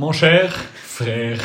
[0.00, 1.38] Mon cher frère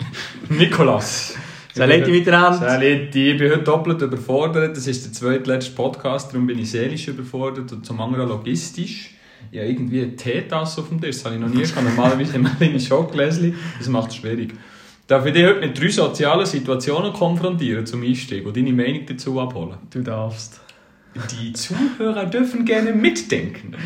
[0.48, 1.34] Nicolas.
[1.74, 2.58] Saletti miteinander.
[2.58, 4.74] Saletti, ich bin heute doppelt überfordert.
[4.74, 9.10] Das ist der zweitletzte Podcast, darum bin ich seelisch überfordert und zum anderen logistisch.
[9.54, 11.60] Habe irgendwie eine Teetasse auf dem Tisch, das habe ich noch nie.
[11.60, 13.54] Ich habe normalerweise immer kleine Schockgläschen.
[13.76, 14.54] Das macht es schwierig.
[15.06, 19.38] Darf ich dich heute mit drei sozialen Situationen konfrontieren zum Einstieg und deine Meinung dazu
[19.38, 19.76] abholen?
[19.90, 20.62] Du darfst.
[21.42, 23.76] Die Zuhörer dürfen gerne mitdenken.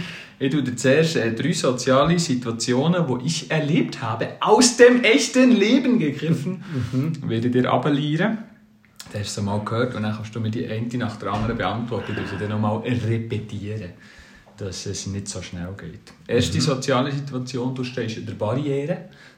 [0.43, 5.53] Ich tue dir zuerst äh, drei soziale Situationen, die ich erlebt habe, aus dem echten
[5.53, 7.31] Leben gegriffen, mhm.
[7.31, 8.39] werde dir abelieren.
[9.13, 11.57] Du hast es mal gehört und dann kannst du mir die eine nach der anderen
[11.57, 12.17] beantworten.
[12.17, 13.91] Du sie dann nochmal repetieren,
[14.57, 16.13] dass es nicht so schnell geht.
[16.27, 16.63] Erste mhm.
[16.63, 18.89] soziale Situation, du stehst in der Barriere,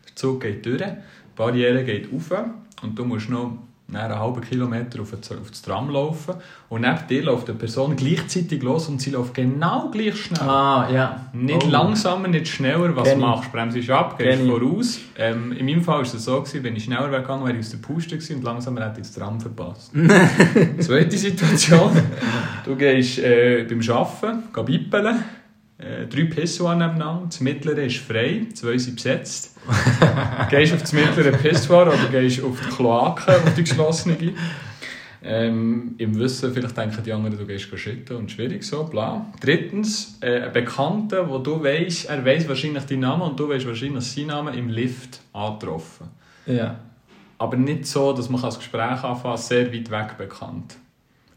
[0.07, 2.33] der Zug geht durch, die Barriere geht auf
[2.81, 3.59] und du musst noch
[3.93, 6.35] einen halben Kilometer auf das Tram laufen
[6.69, 10.49] und neben dir läuft eine Person gleichzeitig los und sie läuft genau gleich schnell.
[10.49, 11.21] Ah, ja.
[11.33, 11.71] Nicht oh.
[11.71, 12.97] langsamer, nicht schneller.
[12.97, 13.53] Was Kenn machst du?
[13.53, 15.01] Bremst ab, gehst Kenn voraus.
[15.17, 17.61] Ähm, in meinem Fall war es so, gewesen, wenn ich schneller wäre gegangen, wäre ich
[17.61, 19.93] aus der Puste gewesen und langsamer hätte ich das Tram verpasst.
[20.81, 21.91] Zweite Situation.
[22.65, 25.25] Du gehst äh, beim Arbeiten, bippeln
[25.85, 27.27] äh, drei Pissoirs nebeneinander.
[27.27, 29.57] Das mittlere ist frei, zwei sind besetzt.
[30.51, 34.17] gehst auf das mittlere Pissoir oder gehst auf die Kloake, auf die geschlossene.
[35.27, 39.27] Ähm, Im Wissen, vielleicht denken die anderen, du gehst schütten und schwierig so, bla.
[39.41, 43.67] Drittens, äh, ein Bekannter, wo du weißt, er weiß wahrscheinlich deinen Namen und du weißt
[43.67, 46.09] wahrscheinlich seinen Namen im Lift angetroffen.
[46.47, 46.79] Ja.
[47.39, 50.77] Aber nicht so, dass man das Gespräch anfangen sehr weit weg bekannt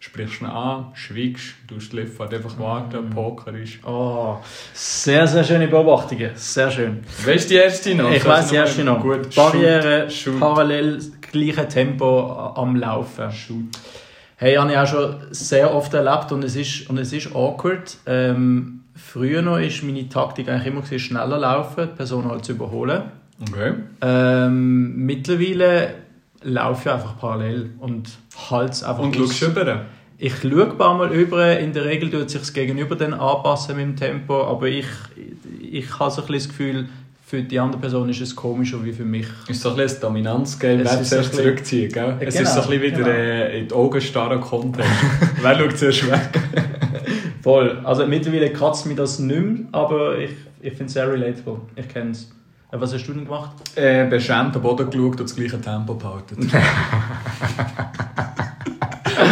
[0.07, 3.09] sprichst ihn an, schweigst, du Liftfahrt einfach warten, mm.
[3.09, 3.79] Poker ist.
[3.85, 4.37] Oh,
[4.73, 6.31] sehr, sehr schöne Beobachtungen.
[6.35, 6.99] Sehr schön.
[7.25, 8.11] Weißt du die erste noch?
[8.11, 9.01] Ich weiß die erste noch.
[9.01, 9.35] Gut.
[9.35, 10.39] Barriere, Shoot.
[10.39, 10.99] parallel,
[11.31, 13.31] gleiche Tempo am Laufen.
[13.31, 13.65] Shoot.
[14.37, 17.97] Hey, habe ich auch schon sehr oft erlebt und es ist, und es ist awkward.
[18.05, 22.53] Ähm, früher noch war meine Taktik eigentlich immer gewesen, schneller laufen, die Person halt zu
[22.53, 23.03] überholen.
[23.41, 23.73] Okay.
[24.01, 25.95] Ähm, mittlerweile
[26.43, 28.09] laufe ich einfach parallel und
[28.49, 29.85] halte es einfach Und schaust über?
[30.19, 33.75] Ich schaue ein paar Mal über, in der Regel tut sich das Gegenüber dann anpassen
[33.75, 34.87] mit dem Tempo, aber ich,
[35.61, 36.89] ich habe so ein das Gefühl,
[37.23, 39.27] für die andere Person ist es komischer wie für mich.
[39.43, 41.93] Es ist so ein bisschen ein Dominanzgame, wer zuerst zurückzieht.
[41.93, 42.15] Gell?
[42.17, 43.09] Genau, es ist so ein bisschen wieder genau.
[43.09, 44.87] Äh, in die Augen starren Content.
[45.41, 46.29] wer schaut zuerst weg?
[47.43, 47.79] Voll.
[47.83, 50.31] Also mittlerweile kratzt mich das nicht mehr, aber ich,
[50.61, 51.59] ich finde es sehr relatable.
[51.75, 52.31] Ich kenne es.
[52.71, 53.51] Äh, was hast du denn gemacht?
[53.75, 56.49] Äh, beschämt am Boden geschaut und das gleiche Tempo behalten.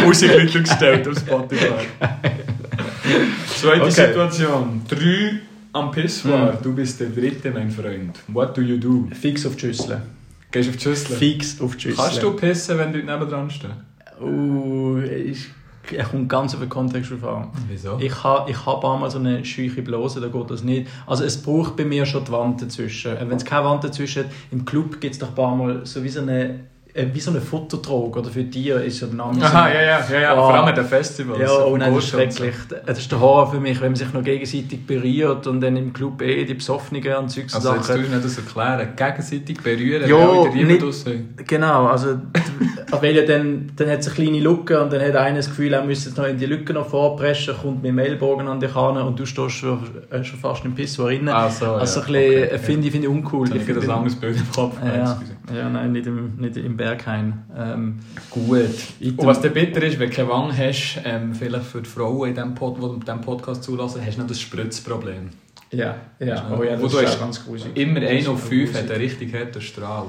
[0.06, 1.86] Musik nicht gestellt auf Spotify.
[3.56, 3.90] Zweite okay.
[3.90, 4.82] Situation.
[4.88, 5.40] Drei
[5.72, 6.54] am Pissoir.
[6.54, 6.62] Mm.
[6.62, 8.18] Du bist der Dritte, mein Freund.
[8.28, 9.08] What do you do?
[9.12, 10.02] Fix auf die Schüssel.
[10.50, 11.16] Gehst auf die Schüssel?
[11.16, 12.04] Fix auf die Schüssel.
[12.04, 13.74] Kannst du pissen, wenn du nebendran stehst?
[14.20, 15.50] Uh, ich
[15.92, 17.48] es kommt ganz auf den Kontext drauf an.
[17.68, 17.98] Wieso?
[18.00, 20.88] Ich habe ich hab einmal so eine scheuche Blase, da geht das nicht.
[21.06, 23.16] Also es braucht bei mir schon die Wand dazwischen.
[23.20, 26.02] Wenn es keine Wand dazwischen hat, im Club gibt es doch ein paar Mal so
[26.02, 26.60] wie so eine
[26.96, 30.06] äh, wie so eine Fotodroge oder für Tiere ist ja der Name Aha, ja, ja,
[30.10, 30.32] ja, ja.
[30.32, 31.40] Oh, vor allem mit den Festivals.
[31.40, 32.54] Ja, nein, das ist schrecklich.
[32.86, 35.92] Das ist der Horror für mich, wenn man sich noch gegenseitig berührt und dann im
[35.92, 40.08] Club eh die Besoffenen und Zeugs Also jetzt tust du nicht das erklären, gegenseitig berühren,
[40.08, 42.16] ja, nicht, Genau, also
[43.00, 45.72] weil ja dann, dann hat es eine kleine Lücke und dann hat einer das Gefühl,
[45.72, 48.74] er müsste jetzt noch in die Lücke noch vorpreschen, kommt mit dem Ellbogen an dich
[48.74, 49.80] ran und du stehst schon,
[50.10, 51.28] äh, schon fast im Pissoir rein.
[51.28, 52.06] Ah, so, also ja.
[52.06, 53.48] ein bisschen, okay, finde ich, find ich uncool.
[53.54, 54.76] Ich finde das ein anderes Bild im Kopf.
[54.84, 55.20] Ja,
[55.54, 57.44] ja, nein, nicht im, nicht im Berghain.
[57.56, 57.98] Ähm,
[58.30, 58.70] Gut.
[59.00, 62.28] Und was der bitter ist, wenn du keine Wange hast, ähm, vielleicht für die Frauen,
[62.28, 65.30] in diesem Pod, die diesem Podcast zulassen, hast du noch das Spritzproblem.
[65.72, 66.56] Ja, ja.
[66.56, 67.72] Oh, ja das Wo ist ganz grusig.
[67.74, 70.06] Immer 1 auf 5 hat einen richtig harten Strahl.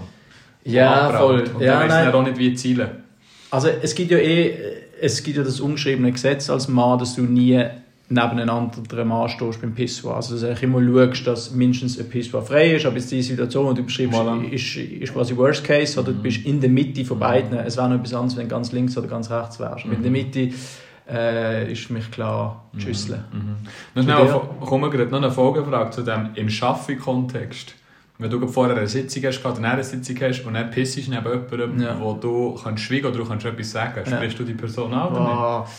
[0.63, 1.49] Ja, voll.
[1.55, 2.89] Und ja, dann weiss auch nicht, wie zielen.
[3.49, 4.55] Also es gibt ja eh,
[5.01, 7.59] es gibt ja das ungeschriebene Gesetz als Mann, dass du nie
[8.09, 10.16] nebeneinander einem Mann stehst beim Pissoir.
[10.16, 13.22] Also dass du eigentlich immer schaust, dass mindestens ein Pissoir frei ist, aber jetzt die
[13.22, 14.19] Situation, die du beschreibst,
[14.51, 17.57] ist, ist quasi Worst Case, oder du bist in der Mitte von beiden.
[17.59, 19.85] Es wäre noch etwas anderes, wenn du ganz links oder ganz rechts wärst.
[19.85, 19.94] Mhm.
[19.94, 20.50] In der Mitte
[21.09, 23.23] äh, ist für mich klar die Schüssel.
[23.34, 24.01] Mhm.
[24.01, 24.07] Mhm.
[24.07, 27.74] Noch, kommen wir gerade noch eine Folgefrage zu dem im Schaffi-Kontext.
[28.19, 31.81] Wenn du vorher eine Sitzung hast, oder eine Sitzung hast und dann pissest neben jemandem,
[31.81, 32.00] ja.
[32.00, 34.45] wo du kannst schweigen oder du kannst etwas sagen, sprichst ja.
[34.45, 35.71] du die Person an oder nicht?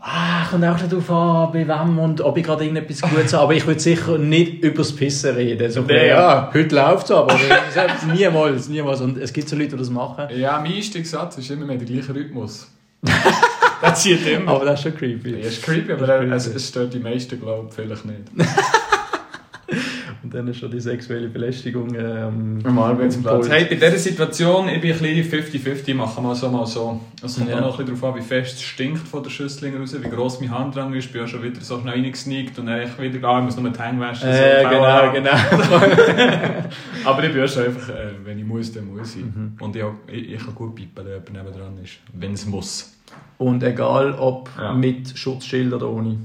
[0.00, 3.44] Ah, kommt auch darauf an, bei wem und ob ich gerade irgendetwas Gutes habe.
[3.44, 5.70] Aber ich würde sicher nicht über das Pissen reden.
[5.70, 7.38] So, nee, ja, heute läuft es aber.
[8.14, 9.00] niemals, niemals.
[9.00, 10.26] Und es gibt so Leute, die das machen.
[10.36, 12.70] Ja, mein Einstiegssatz ist immer mehr der gleiche Rhythmus.
[13.82, 14.52] das zieht immer.
[14.52, 15.30] Aber das ist schon creepy.
[15.30, 18.20] Ja, ist creepy, aber es, es stört die meisten, glaube ich, vielleicht nicht.
[20.26, 23.48] Und dann ist schon die sexuelle Belästigung ähm, am Arbeitsplatz.
[23.48, 27.00] Hey, bei dieser Situation, ich bin ein bisschen 50-50, machen wir so mal so.
[27.22, 27.58] Es kommt ja.
[27.58, 30.08] auch noch ein bisschen darauf an, wie fest es stinkt von der Schüssel raus, wie
[30.08, 31.04] gross mein Handrang ist.
[31.04, 33.56] Ich bin ja schon wieder so schnell reingesneakt und dann echt wieder, ah, ich muss
[33.56, 34.28] nur die Hänge waschen.
[34.28, 35.30] Äh, so genau, genau.
[37.04, 39.24] Aber ich bin ja schon einfach, äh, wenn ich muss, dann muss ich.
[39.24, 39.52] Mhm.
[39.60, 42.96] Und ich, ich, ich kann gut pipen, wenn jemand dran ist, wenn es muss.
[43.38, 44.72] Und egal, ob ja.
[44.72, 46.16] mit Schutzschild oder ohne.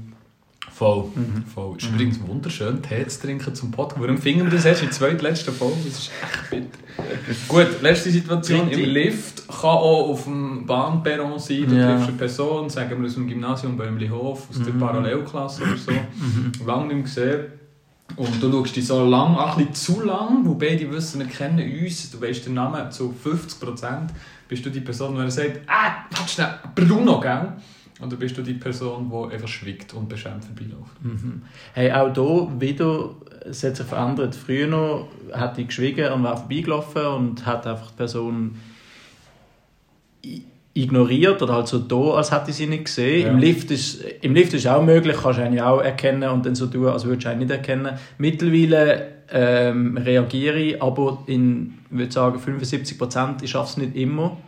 [0.82, 1.04] Voll.
[1.14, 1.44] Mhm.
[1.44, 1.76] Voll.
[1.76, 1.94] Es ist mhm.
[1.94, 4.02] übrigens wunderschön, Tee zu trinken zum Podcast.
[4.02, 5.76] Warum finden wir das erst in der zweitletzten Folge?
[5.84, 7.46] Das ist echt bitter.
[7.46, 8.68] Gut, letzte Situation.
[8.68, 11.66] Im Lift kann auch auf dem Bahnperron sein.
[11.68, 11.86] Da ja.
[11.86, 14.80] triffst du eine Person, sagen wir aus dem Gymnasium Bäumlihof, aus der mhm.
[14.80, 15.92] Parallelklasse oder so.
[15.92, 16.66] Mhm.
[16.66, 17.40] Lange nicht mehr gesehen.
[18.16, 21.60] Und du schaust dich so lang, ein bisschen zu lang, wo beide wissen, wir kennen
[21.80, 24.08] uns, du weißt den Namen zu 50%,
[24.48, 27.52] bist du die Person, die sagt, ah, warte schnell, Bruno, gell?
[28.02, 31.02] Oder bist du die Person, die einfach schwiegt und beschämt vorbeiläuft?
[31.02, 31.42] Mhm.
[31.72, 33.10] Hey, auch hier wieder,
[33.48, 34.34] es hat sich verändert.
[34.34, 38.56] Früher noch hat die geschwiegen und war vorbeigelaufen und hat einfach die Person
[40.74, 43.26] ignoriert oder halt so da, als hätte ich sie nicht gesehen.
[43.26, 43.32] Ja.
[43.32, 46.54] Im, Lift ist, Im Lift ist auch möglich, kannst du eigentlich auch erkennen und dann
[46.54, 47.98] so tun, als würdest du ihn nicht erkennen.
[48.18, 53.96] Mittlerweile ähm, reagiere ich, aber in, ich würde sagen, 75 Prozent, ich schaffe es nicht
[53.96, 54.38] immer.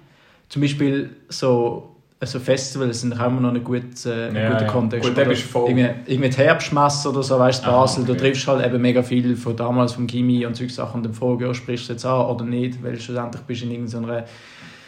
[0.49, 1.94] Zum Beispiel so
[2.25, 4.71] also Festivals sind auch immer noch ein gut, äh, ja, guter ja.
[4.71, 5.15] Kontext.
[5.15, 5.69] Gut, bist voll.
[5.69, 8.13] Irgendwie, irgendwie Herbstmesse oder so, weißt du, Basel, okay.
[8.13, 11.43] du triffst halt eben mega viel von damals, vom Chemie und solche Sachen und fragst
[11.43, 14.25] du, sprichst du jetzt an oder nicht, weil schlussendlich bist du in irgendeiner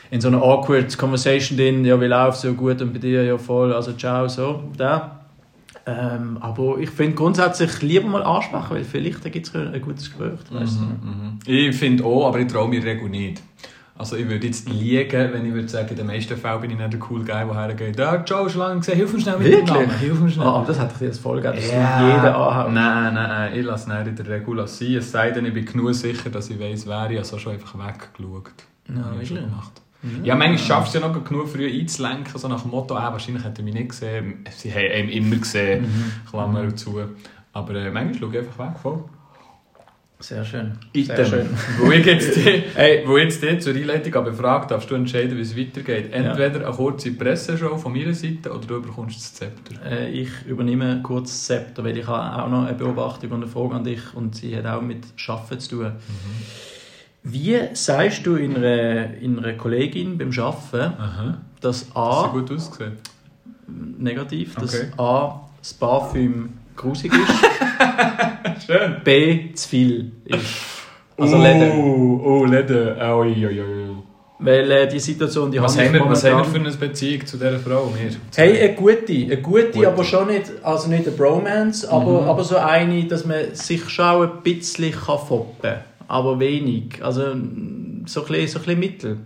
[0.09, 3.37] in so einer awkward Conversation drin, ja, wie läuft so gut und bei dir ja
[3.37, 5.21] voll, also ciao, so, da.
[5.85, 10.41] Ähm, aber ich finde grundsätzlich lieber mal ansprechen, weil vielleicht gibt es ein gutes Gespräch.
[10.51, 10.85] Weißt du?
[10.85, 11.39] Mhm, mhm.
[11.45, 13.43] Ich finde auch, aber ich traue mir Regel nicht.
[13.99, 16.79] Also ich würde jetzt liegen, wenn ich würde sagen, in den meisten Fällen bin ich
[16.79, 19.47] nicht der cool Guy, der hergeht, ja, Joe, schon lange gesehen, hilf mir schnell mit
[19.47, 19.65] Wirklich?
[19.65, 20.47] dem Namen, hilf mir schnell.
[20.47, 22.01] Oh, aber das hat dich jetzt voll gegeben, dass yeah.
[22.01, 22.75] du jeden anhauen.
[22.75, 25.65] Nein, nein, nein, ich lasse nicht in der Regel sein, es sei denn, ich bin
[25.65, 28.53] genug sicher, dass ich weiss, wer ich also schon einfach weggeschaut.
[28.89, 29.31] Ja, wirklich?
[29.31, 29.81] Gemacht.
[30.23, 33.45] Ja, manchmal schaffst du ja noch genug früh einzulenken, so nach dem Motto, ah, wahrscheinlich
[33.45, 34.45] hätte er mich nicht gesehen.
[34.51, 36.31] Sie haben ihn immer gesehen, mhm.
[36.31, 37.01] Klammer zu.
[37.53, 39.05] Aber äh, manchmal schaue ich einfach weg, voll.
[40.19, 40.73] Sehr schön.
[40.95, 41.47] Sehr schön.
[41.79, 45.43] wo, ich jetzt die, hey, wo jetzt die zur Einleitung befragt, darfst du entscheiden, wie
[45.43, 46.11] es weitergeht.
[46.11, 46.67] Entweder ja.
[46.69, 49.75] eine kurze Presseshow von meiner Seite oder du bekommst das Zepter.
[49.85, 53.51] Äh, ich übernehme kurz das Zepter, weil ich habe auch noch eine Beobachtung und eine
[53.51, 55.85] Frage an dich und sie hat auch mit Schaffen zu tun.
[55.85, 55.93] Mhm.
[57.29, 61.39] Wie sagst du in einer, in einer Kollegin beim Arbeiten, Aha.
[61.61, 62.23] dass A...
[62.23, 62.93] Das gut ausgesehen.
[63.99, 64.93] Negativ, dass okay.
[64.97, 67.21] A das Parfüm grusig ist.
[68.67, 68.97] Schön.
[69.05, 70.45] B zu viel ist.
[71.19, 71.75] Also uh, Leder.
[71.75, 73.19] Oh, Leder.
[73.19, 73.97] Ui, ui, ui.
[74.39, 77.39] Weil äh, die Situation, die was haben wir, Was haben wir für eine Beziehung zu
[77.39, 77.91] dieser Frau?
[77.95, 78.11] Wir?
[78.37, 79.13] Hey, eine gute.
[79.13, 82.29] Eine gute, gute, aber schon nicht, also nicht eine Bromance, aber, mhm.
[82.29, 87.03] aber so eine, dass man sich schon ein bisschen foppen kann aber wenig.
[87.03, 89.19] Also so ein bisschen, so ein bisschen Mittel.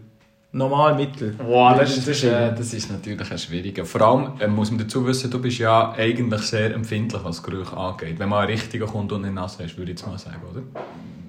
[0.52, 1.34] Normal Mittel.
[1.38, 3.84] Wow, das, das, ist, äh, das ist natürlich ein schwieriger.
[3.84, 7.76] Vor allem äh, muss man dazu wissen, du bist ja eigentlich sehr empfindlich, was Gerüche
[7.76, 8.18] angeht.
[8.18, 10.62] Wenn man einen richtigen kommt und nicht nass hast, würde ich jetzt mal sagen, oder?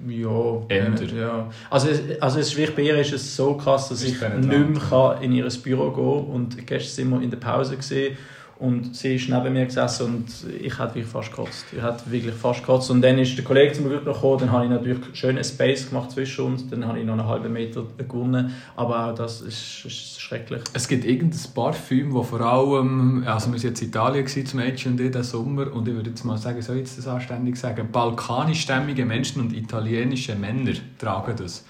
[0.08, 1.04] Ja, Änder.
[1.04, 1.48] ja.
[1.70, 1.88] Also,
[2.20, 5.32] also es ist, bei ihr ist es so krass, dass ich, ich nicht mehr in
[5.32, 8.16] ihr Büro gehen kann und gestern sind wir in der Pause gesehen
[8.62, 10.26] und sie ist neben mir gesessen und
[10.60, 11.64] ich hatte wirklich fast gekotzt.
[11.72, 12.90] Ich hatte wirklich fast gekotzt.
[12.92, 15.44] Und dann ist der Kollege zum Glück noch gekommen, dann habe ich natürlich schön einen
[15.44, 18.54] Space gemacht zwischen uns, dann habe ich noch einen halben Meter gewonnen.
[18.76, 20.62] Aber auch das ist, ist schrecklich.
[20.74, 25.08] Es gibt irgendein Parfüm, das vor allem, also wir waren jetzt in Italien zum H&D
[25.08, 29.04] diesen Sommer und ich würde jetzt mal sagen, soll ich jetzt das anständig sagen, balkanischstämmige
[29.04, 31.64] Menschen und italienische Männer tragen das.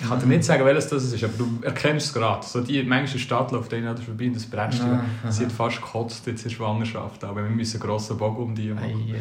[0.00, 2.46] Ich kann dir nicht sagen, welches das ist, aber du erkennst es gerade.
[2.46, 5.82] So die manche Stadt läuft denen oder vorbei und das brennt ja, Sie hat fast
[5.82, 9.14] gekotzt jetzt in Schwangerschaft, aber wir müssen einen grossen Bogen um die machen.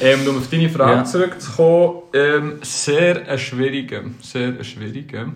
[0.00, 1.04] Ähm, um auf deine Frage ja.
[1.04, 5.32] zurückzukommen, ähm, sehr ein schwieriger, sehr ein schwieriger.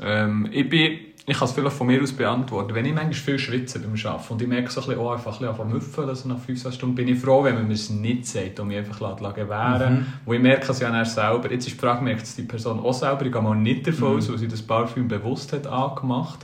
[0.00, 2.74] Ähm, ich bin ich kann es vielleicht von mir aus beantworten.
[2.74, 5.40] Wenn ich manchmal viel schwitze beim Arbeiten und ich merke so ein bisschen, oh, einfach
[5.40, 8.26] ein bisschen müffeln, also nach 5 Stunden, bin ich froh, wenn man mir es nicht
[8.26, 10.06] sagt und mich einfach gewähren mhm.
[10.24, 11.50] Wo ich merke es ja dann selber.
[11.50, 13.24] Jetzt ist die Frage, merkt es die Person auch selber?
[13.24, 14.32] Ich gehe mal nicht davon aus, mhm.
[14.32, 16.40] weil sie das Parfüm bewusst hat angemacht.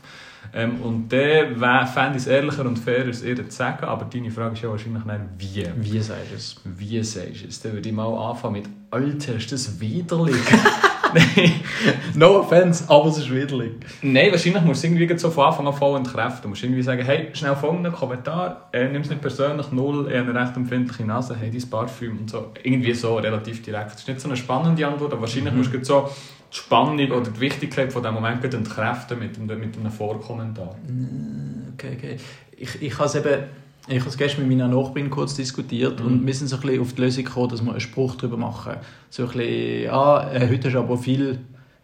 [0.54, 3.84] Ähm, und dann fände ich es ehrlicher und fairer, es ihr zu sagen.
[3.84, 5.66] Aber deine Frage ist ja wahrscheinlich dann, wie.
[5.76, 6.60] Wie sagst du es?
[6.64, 7.60] Wie sagst du es?
[7.60, 10.36] Dann würde ich mal anfangen mit, Alter, ist das widerlich?
[12.14, 13.72] no offense, aber es ist widerlich.
[14.02, 16.42] Nein, wahrscheinlich musst du irgendwie so von Anfang an voll entkräften.
[16.42, 20.22] Du musst irgendwie sagen, hey, schnell folgenden Kommentar, äh, nimm es nicht persönlich, null, er
[20.22, 22.52] eine recht empfindliche Nase, hey, dein Parfüm und so.
[22.62, 23.92] Irgendwie so, relativ direkt.
[23.92, 25.58] Das ist nicht so eine spannende Antwort, aber wahrscheinlich mhm.
[25.58, 26.10] musst du so
[26.52, 30.76] die Spannung oder die Wichtigkeit von diesem Moment entkräften mit, mit einem Vorkommentar.
[30.86, 32.16] Mm, okay, okay.
[32.56, 33.44] Ich, ich habe es eben
[33.88, 36.06] Ich habe es gestern mit meiner Nachbarin kurz diskutiert mhm.
[36.06, 38.36] und wir sind so ein bisschen auf die Lösung gekommen, dass wir einen Spruch darüber
[38.36, 38.74] machen.
[39.08, 41.38] So ein bisschen, ah, heute ist aber viel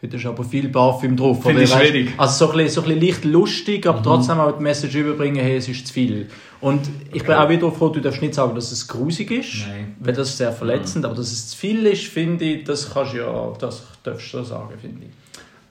[0.05, 1.43] Heute ist aber viel Parfüm drauf.
[1.43, 2.11] Finde ich schwierig.
[2.19, 4.03] Also so ein, bisschen, so ein bisschen leicht lustig, aber mhm.
[4.03, 6.29] trotzdem auch die Message überbringen, hey, es ist zu viel.
[6.61, 7.29] Und ich okay.
[7.29, 9.97] bin auch wieder froh, du darfst nicht sagen, dass es grusig ist, Nein.
[10.01, 11.07] weil das ist sehr verletzend, mhm.
[11.07, 14.43] aber dass es zu viel ist, finde ich, das kannst du ja, das darfst du
[14.43, 15.24] sagen, finde ich.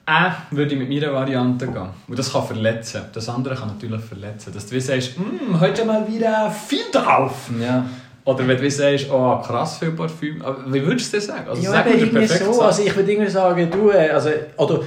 [0.06, 1.88] Äh, würde ich mit meiner Variante gehen.
[2.06, 3.02] Und das kann verletzen.
[3.12, 4.52] Das andere kann natürlich verletzen.
[4.52, 7.50] Dass du wie sagst, mm, heute mal wieder viel drauf.
[7.58, 7.86] Ja.
[8.24, 10.42] Oder wenn du sagst, oh, krass viel Parfüm.
[10.66, 11.48] wie würdest du das sagen?
[11.48, 12.62] Also, ja, sag irgendwie so.
[12.62, 14.80] Also ich würde irgendwie sagen, du, äh, also, oder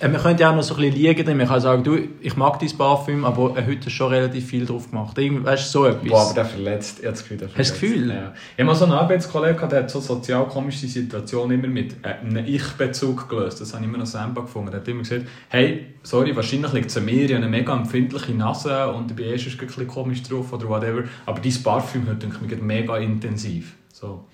[0.00, 2.58] man könnte ja auch noch so ein bisschen liegen, man kann sagen, du, ich mag
[2.60, 5.18] dein Parfüm, aber äh, heute hast schon relativ viel drauf gemacht.
[5.18, 6.08] Irgendwie, weißt du, so etwas.
[6.08, 7.72] Boah, aber der verletzt, ich habe das Gefühl, der verletzt.
[7.72, 8.10] Hast du das Gefühl?
[8.10, 8.32] Ja.
[8.52, 12.14] Ich habe mal so einen Arbeitskollegen, der hat so sozial komische Situationen immer mit äh,
[12.20, 13.60] einem Ich-Bezug gelöst.
[13.60, 14.72] Das habe ich immer noch selber gefunden.
[14.72, 17.74] Er hat immer gesagt, hey, sorry, wahrscheinlich liegt es an mir, ich habe eine mega
[17.74, 22.06] empfindliche Nase und ich bin erst ein bisschen komisch drauf oder whatever, aber dein Parfüm
[22.06, 23.74] hört mich mega intensiv.
[23.92, 24.26] So.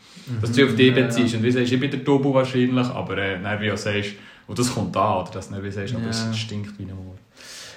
[0.42, 1.34] Dass du auf dich beziehst.
[1.34, 4.10] Und wie sagst, ich bin der Tobu wahrscheinlich, aber äh, wie du sagst,
[4.46, 7.14] und das kommt an, oder dass du nicht sagst, aber es stinkt wie ein Moor.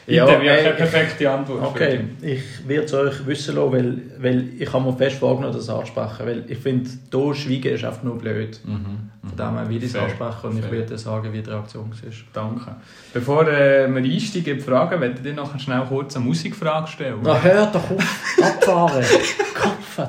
[0.07, 1.63] Ja, ich habe keine perfekte Antwort.
[1.63, 5.69] Okay, ich werde es euch wissen lassen, weil, weil ich habe mir fest vorgenommen, das
[5.69, 6.25] ansprechen.
[6.25, 8.57] Weil ich finde, hier schweigen ist einfach nur blöd.
[8.63, 9.09] Mhm.
[9.27, 10.63] Von dem her will ich es ansprechen und Fair.
[10.63, 12.11] ich werde sagen, wie die Reaktion war.
[12.31, 12.75] Danke.
[13.13, 16.87] Bevor äh, wir einsteigen in die Fragen, werde ich dir noch schnell kurz eine Musikfrage
[16.87, 17.19] stellen.
[17.21, 19.03] Na, hör doch auf, abfahren.
[19.53, 19.99] Kopf,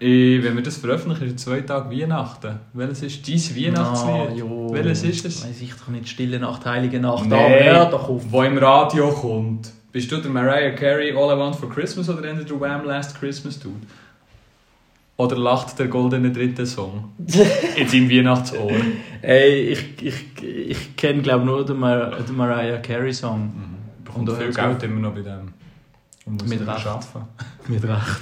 [0.00, 2.58] ich, wenn wir das veröffentlichen, ist es zwei Tage Weihnachten.
[2.72, 4.38] Welches ist dein Weihnachtslied?
[4.38, 5.46] No, Welches ist es?
[5.46, 7.26] Weiß ich doch nicht, Stille Nacht, Heilige Nacht.
[7.26, 8.22] Nee, aber hör doch auf.
[8.28, 9.70] Wo im Radio kommt.
[9.92, 13.58] Bist du der Mariah Carey All I Want for Christmas oder der Wham Last Christmas
[13.58, 13.86] Dude?
[15.18, 17.12] Oder lacht der goldene dritte Song
[17.76, 18.72] in seinem Weihnachtsohr?
[19.22, 23.42] Ey, ich, ich, ich kenne glaube nur den, Mar den Mariah Carey Song.
[23.42, 24.04] Mhm.
[24.04, 25.59] Bekommt viel Geld immer noch bei dem.
[26.46, 26.86] Mit Recht.
[26.86, 27.28] Arbeiten.
[27.68, 28.20] Mit Recht.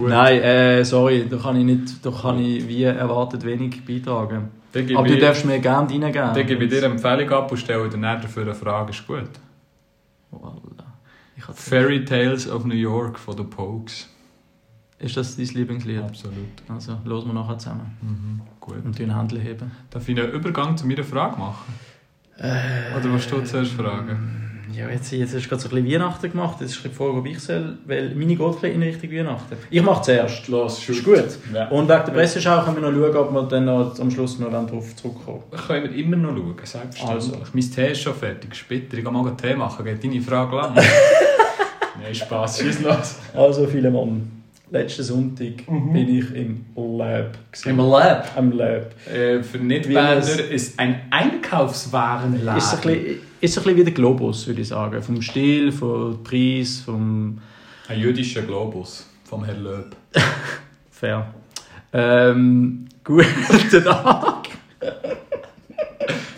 [0.00, 4.50] Nein, äh, sorry, da kann ich, nicht, da kann ich wie erwartet wenig beitragen.
[4.94, 6.12] Aber du darfst mir gerne reingeben.
[6.12, 8.90] Dann gebe ich dir eine Empfehlung ab und stelle dir dafür eine Frage.
[8.90, 9.30] Ist gut?
[10.32, 11.52] Voilà.
[11.52, 14.08] Fairy Tales of New York von den Pokes.
[14.98, 16.00] Ist das dein Lieblingslied?
[16.00, 16.36] Absolut.
[16.68, 17.96] Also, hören wir nachher zusammen.
[18.00, 18.84] Mhm, gut.
[18.84, 19.70] Und den Händler heben.
[19.90, 21.74] Darf ich einen Übergang zu meiner Frage machen?
[22.38, 24.55] Äh, Oder was du zuerst fragen?
[24.76, 26.58] Ja, jetzt, jetzt hast du gerade so ein bisschen Weihnachten gemacht.
[26.60, 29.56] Jetzt ist die Frage, ob ich soll, weil meine geht in Richtung Weihnachten.
[29.70, 30.48] Ich mache zuerst.
[30.48, 31.24] Los, ist gut.
[31.54, 31.68] Ja.
[31.68, 34.50] Und wegen der Presseschau können wir noch schauen, ob wir dann noch, am Schluss noch
[34.50, 35.44] darauf zurückkommen.
[35.66, 37.32] Können wir immer noch schauen, selbstverständlich.
[37.32, 37.52] Also.
[37.54, 38.54] Mein Tee ist schon fertig.
[38.54, 39.82] Später, ich kann mal einen Tee machen.
[39.82, 40.74] Geht deine Frage lang?
[42.02, 43.16] Nein, Spaß, schieß los.
[43.32, 44.30] Also, viele Mann.
[44.68, 45.92] Letzten Sonntag mhm.
[45.92, 47.38] bin ich im Lab.
[47.52, 47.68] Gewesen.
[47.68, 48.36] Im Lab?
[48.36, 48.94] Im Lab.
[49.08, 52.58] Äh, für Nicht-Berner ist ein Einkaufswarenladen.
[52.58, 55.00] Ist ein bisschen, ist ein bisschen wie der Globus, würde ich sagen.
[55.02, 57.38] Vom Stil, vom Preis, vom...
[57.86, 59.96] Ein jüdischer Globus, vom Herrn Löb.
[60.90, 61.32] Fair.
[61.92, 63.24] Ähm, guten
[63.84, 64.48] Tag.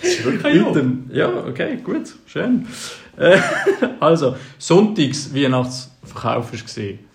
[0.03, 2.67] ist wirklich Ja, okay, gut, schön.
[3.17, 3.39] Äh,
[4.01, 7.08] also, Sonntags Weihnachtsverkauf war gesehen.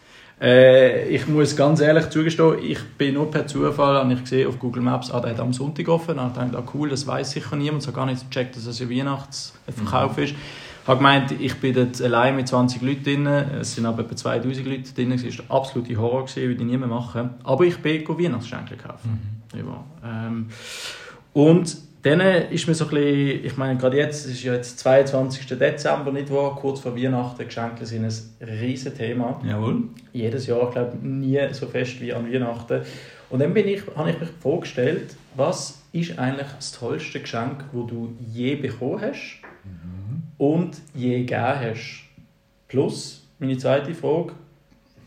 [0.43, 4.59] Äh, ich muss ganz ehrlich zugestehen, ich bin nur per Zufall, habe ich gesehen auf
[4.59, 6.17] Google Maps, ah, der hat am Sonntag offen.
[6.17, 7.83] Ich dachte, ah, cool, das weiß sicher niemand.
[7.83, 10.23] Ich habe gar nicht gecheckt, dass es ein Weihnachtsverkauf mhm.
[10.23, 10.31] ist.
[10.31, 13.25] Ich habe gemeint, ich bin dort allein mit 20 Leuten drin.
[13.25, 15.13] Es sind aber etwa 2000 Leute drin.
[15.13, 17.29] Es war der absolute Horror, würde ich nie mehr machen.
[17.45, 19.39] Aber ich bin Weihnachtsgeschenke kaufen.
[19.53, 19.59] Mhm.
[19.59, 20.27] Ja.
[20.27, 20.47] Ähm,
[21.31, 24.77] und dann ist mir so ein bisschen, ich meine, gerade jetzt, es ist ja jetzt
[24.79, 25.47] 22.
[25.57, 26.53] Dezember, nicht wahr?
[26.55, 29.41] Kurz vor Weihnachten, Geschenke sind ein riesiges Thema.
[29.47, 29.83] Jawohl.
[30.11, 32.81] Jedes Jahr, ich glaube nie so fest wie an Weihnachten.
[33.29, 37.87] Und dann bin ich, habe ich mich vorgestellt, was ist eigentlich das tollste Geschenk, das
[37.87, 40.23] du je bekommen hast mhm.
[40.37, 42.03] und je gegeben hast?
[42.67, 44.33] Plus, meine zweite Frage,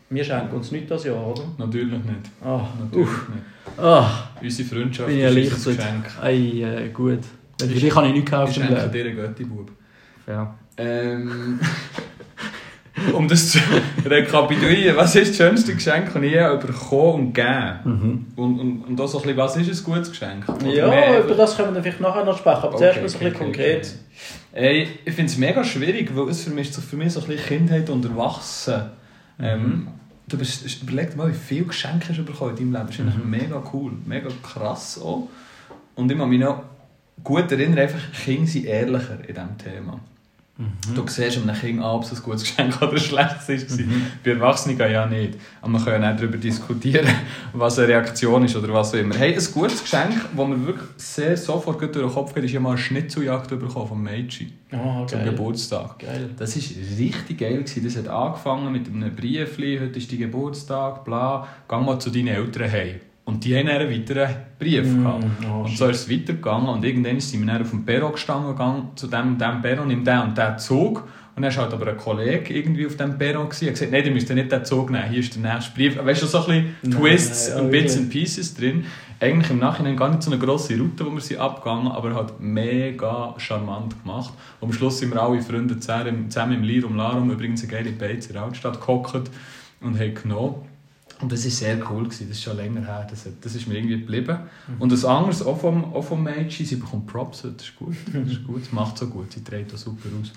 [0.09, 1.43] wir schenken uns nicht das Jahr, oder?
[1.57, 2.31] Natürlich nicht.
[2.43, 3.29] Ah, Natürlich uff.
[3.29, 3.43] nicht.
[3.77, 6.05] Ah, Unsere Freundschaft bin ist ein Geschenk.
[6.21, 7.19] Ei, äh, gut.
[7.59, 8.51] Für dich kann ich nichts kaufen.
[8.51, 9.71] Ich schenke dir einen Götti-Bub.
[10.27, 10.55] Ja.
[10.77, 11.59] Ähm,
[13.13, 13.59] um das zu
[14.05, 18.25] rekapitulieren, was ist das schönste Geschenk, das ich je bekommen und gegeben mhm.
[18.35, 20.47] und, und, und auch so ein bisschen, was ist ein gutes Geschenk?
[20.49, 21.23] Oder ja, mehr?
[21.23, 23.35] über das können wir vielleicht nachher noch sprechen, aber okay, zuerst mal so ein bisschen
[23.35, 23.95] okay, konkret.
[24.53, 24.65] Okay.
[24.65, 27.45] Ey, ich finde es mega schwierig, weil es für mich, für mich so ein bisschen
[27.45, 28.91] Kindheit und Erwachsen
[29.37, 29.45] Mhm.
[29.45, 29.87] Ähm,
[30.27, 33.05] du bist, überleg dir mal, wie viele Geschenke hast du bekommen in deinem Leben.
[33.05, 33.29] Das ist mhm.
[33.29, 35.29] mega cool, mega krass auch.
[35.95, 36.63] Und ich kann mich noch
[37.23, 39.99] gut erinnern, einfach, Kinder sind ehrlicher in diesem Thema.
[40.57, 40.95] Mhm.
[40.95, 43.79] Du siehst einem Kind an, ob es ein gutes Geschenk oder ein schlechtes ist.
[43.79, 44.07] Mhm.
[44.23, 45.35] Bei Erwachsenen ja nicht.
[45.61, 47.07] Aber man kann ja nicht darüber diskutieren,
[47.53, 49.15] was eine Reaktion ist oder was auch immer.
[49.15, 52.59] Hey, ein gutes Geschenk, das mir wirklich sehr sofort durch den Kopf geht, ist ja
[52.59, 54.53] mal eine Schnitzeljagd bekommen vom Mädchen.
[54.71, 55.99] Oh, zum Geburtstag.
[55.99, 56.31] Geil.
[56.37, 56.63] Das war
[56.97, 57.57] richtig geil.
[57.57, 57.83] Gewesen.
[57.83, 62.27] Das hat angefangen mit einem Brief, heute ist dein Geburtstag, bla, geh mal zu deinen
[62.27, 62.95] Eltern heim.
[63.27, 65.25] Und die haben einen weiteren Brief mm, gehabt.
[65.43, 66.69] Oh, und so ist es weitergegangen.
[66.69, 70.05] Und irgendwann sind wir dann auf dem Perro gestanden, gegangen, zu dem, dem Perro, nimm
[70.05, 71.03] den und den Zug.
[71.35, 74.05] Und dann war halt aber ein Kollege irgendwie auf dem Perro und hat gesagt, nein,
[74.05, 75.97] ihr müsst nicht den Zug nehmen, hier ist der nächste Brief.
[75.97, 78.85] Weißt du, so ein bisschen Twists nein, und Bits and Pieces drin.
[79.19, 82.39] Eigentlich im Nachhinein gar nicht so eine grosse Route, wo wir sie abgegangen aber halt
[82.39, 84.33] mega charmant gemacht.
[84.61, 88.27] Und am Schluss sind wir alle Freunde zusammen im Lirum Larum, übrigens eine geile Beiz
[88.27, 89.29] in der Altstadt, gehockt
[89.81, 90.76] und haben genommen.
[91.19, 92.27] Und das war sehr cool, gewesen.
[92.29, 94.37] das ist schon länger her, das, das ist mir irgendwie geblieben.
[94.67, 94.81] Mhm.
[94.81, 98.31] Und das anderes, auch vom, auch vom Mädchen, sie bekommt Props, das ist gut, das
[98.31, 100.31] ist gut, macht so gut, sie trägt das super aus.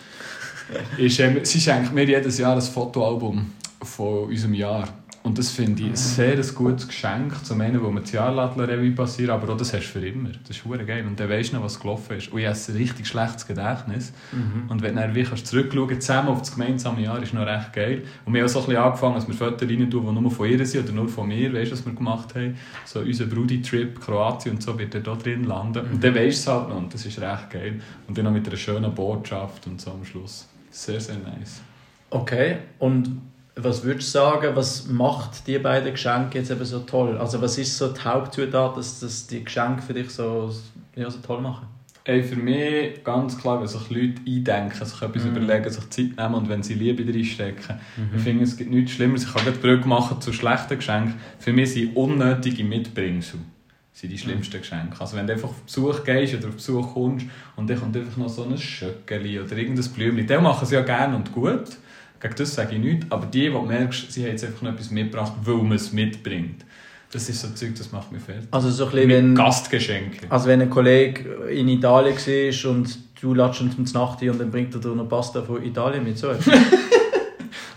[0.99, 4.89] ist, ähm, sie schenkt mir jedes Jahr ein Fotoalbum von unserem Jahr.
[5.23, 7.45] Und das finde ich ein sehr gutes Geschenk.
[7.45, 10.31] Zum einen, wo man das Jahrladler Revue passiert, aber auch das hast du für immer.
[10.47, 11.05] Das ist hure geil.
[11.07, 12.33] Und dann weisst du noch, was gelaufen ist.
[12.33, 14.15] Und ich habe ein richtig schlechtes Gedächtnis.
[14.33, 14.71] Mhm.
[14.71, 18.03] Und wenn du dann zurückschauen zusammen auf das gemeinsame Jahr, ist noch recht geil.
[18.25, 20.31] Und wir haben auch so ein bisschen angefangen, dass wir Fotos rein tun, die nur
[20.31, 21.53] von ihr sind oder nur von mir.
[21.53, 22.57] Weißt du, was wir gemacht haben?
[22.87, 25.87] So unser Brudi-Trip, Kroatien und so, wird er da drin landen.
[25.87, 25.95] Mhm.
[25.95, 26.79] Und dann weisst du es halt noch.
[26.79, 27.81] Und das ist recht geil.
[28.09, 30.49] Und dann noch mit einer schönen Botschaft und so am Schluss.
[30.71, 31.61] Sehr, sehr nice.
[32.09, 32.57] Okay.
[32.79, 33.21] Und
[33.65, 37.17] was würdest du sagen, was macht die beiden Geschenke jetzt eben so toll?
[37.19, 40.53] Also was ist so die Hauptzutat, dass, dass die Geschenke für dich so,
[40.95, 41.67] ja, so toll machen?
[42.05, 45.29] Ey, für mich ganz klar, wenn sich Leute eindenken, sich etwas mm.
[45.29, 47.77] überlegen, sich Zeit nehmen und wenn sie Liebe reinstecken.
[47.97, 49.25] Mm Ich finde, es gibt nichts Schlimmeres.
[49.25, 51.15] Ich kann gerade Brücke machen zu schlechten Geschenken.
[51.39, 53.41] Für mich sind unnötige Mitbringsel
[53.93, 54.61] sind die schlimmsten mhm.
[54.61, 55.01] Geschenke.
[55.01, 57.27] Also wenn du einfach auf Besuch gehst oder auf Besuch kommst
[57.57, 60.83] und dann kommt einfach noch so ein Schöckeli oder irgendein Blümchen, dann machen sie ja
[60.83, 61.77] gerne und gut.
[62.21, 63.07] Gegen das sage ich nichts.
[63.11, 65.93] Aber die, die du merkst, sie haben jetzt einfach noch etwas mitgebracht, weil man es
[65.93, 66.65] mitbringt.
[67.13, 68.47] Das ist so ein Zeug, das macht mich fertig.
[68.53, 70.27] Also so ein bisschen, wenn, Gastgeschenke.
[70.31, 74.51] Also wenn ein Kollege in Italien war und du latschst ihn zum Nacht und dann
[74.51, 76.29] bringt er dir noch Pasta von Italien mit, so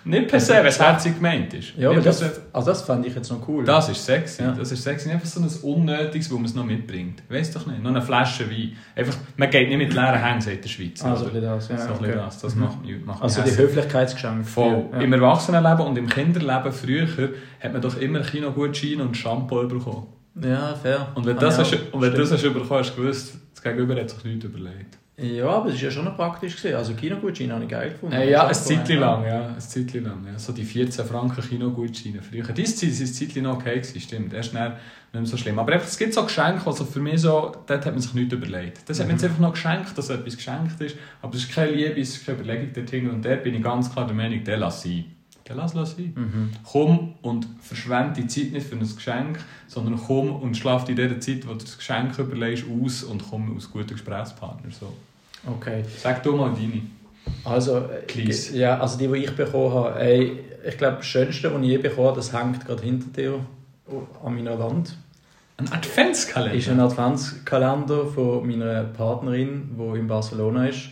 [0.05, 1.73] Nicht per se, wenn es herzig gemeint ist.
[1.77, 3.63] Ja, aber das, also das fände ich jetzt noch cool.
[3.63, 4.43] Das ist sexy.
[4.43, 4.51] Ja.
[4.51, 5.09] Das ist sexy.
[5.09, 7.23] Einfach so ein Unnötiges, wo man es noch mitbringt.
[7.29, 7.81] Weißt doch nicht.
[7.81, 8.73] Noch eine Flasche Wein.
[8.95, 11.05] Einfach, man geht nicht mit leeren Händen, sagt der Schweizer.
[11.05, 11.39] Also oder?
[11.39, 11.77] das, ja.
[11.77, 12.13] So okay.
[12.15, 12.39] das.
[12.39, 14.43] Das macht, macht Also die Höflichkeitsgeschenke.
[14.43, 14.85] Voll.
[14.91, 14.99] Ja.
[14.99, 17.07] Im Erwachsenenleben und im Kinderleben früher
[17.61, 20.07] hat man doch immer Kinogutschein und Shampoo bekommen.
[20.41, 21.07] Ja, fair.
[21.15, 23.95] Und wenn, das, hast, und wenn das hast du bekommen hast, du gewusst, das Gegenüber
[23.95, 24.97] hat sich nichts überlegt.
[25.17, 26.57] Ja, aber es war ja schon noch praktisch.
[26.57, 26.75] Gewesen.
[26.75, 28.15] Also Kinogutscheine habe ich geil gefunden.
[28.15, 29.47] Äh, ja, ein Zeitchen lang, ja.
[29.47, 30.39] Ein Zeitchen lang, ja.
[30.39, 32.43] So die 14 Franken Kinogutscheine früher.
[32.43, 34.33] Zeit war ein Zeitchen noch okay, gewesen, stimmt.
[34.33, 34.63] Erst nicht
[35.13, 35.59] mehr so schlimm.
[35.59, 38.33] Aber einfach, es gibt so Geschenke, also für mich so, dort hat man sich nichts
[38.33, 38.89] überlegt.
[38.89, 39.29] Das hat man jetzt mhm.
[39.29, 40.97] einfach noch geschenkt, dass etwas geschenkt ist.
[41.21, 43.09] Aber es ist keine Liebe, es ist keine Überlegung dorthin.
[43.11, 45.05] Und da bin ich ganz klar der Meinung, der lass sein.
[45.47, 46.13] Der lass es sein.
[46.15, 46.51] Mhm.
[46.63, 51.19] Komm und verschwende die Zeit nicht für ein Geschenk, sondern komm und schlaf in dieser
[51.19, 54.71] Zeit, wo du das Geschenk überlegst, aus und komm aus guten Gesprächspartnern.
[54.71, 54.93] So.
[55.45, 55.83] Okay.
[55.97, 56.81] Sag du mal deine.
[57.43, 58.57] Also, Please.
[58.57, 61.77] ja, also die, die ich bekommen habe, ey, ich glaube, das Schönste, was ich je
[61.77, 63.39] bekommen habe, das hängt gerade hinter dir
[64.23, 64.97] an meiner Wand.
[65.57, 66.55] Ein Adventskalender?
[66.55, 70.89] ist ein Adventskalender von meiner Partnerin, die in Barcelona ist.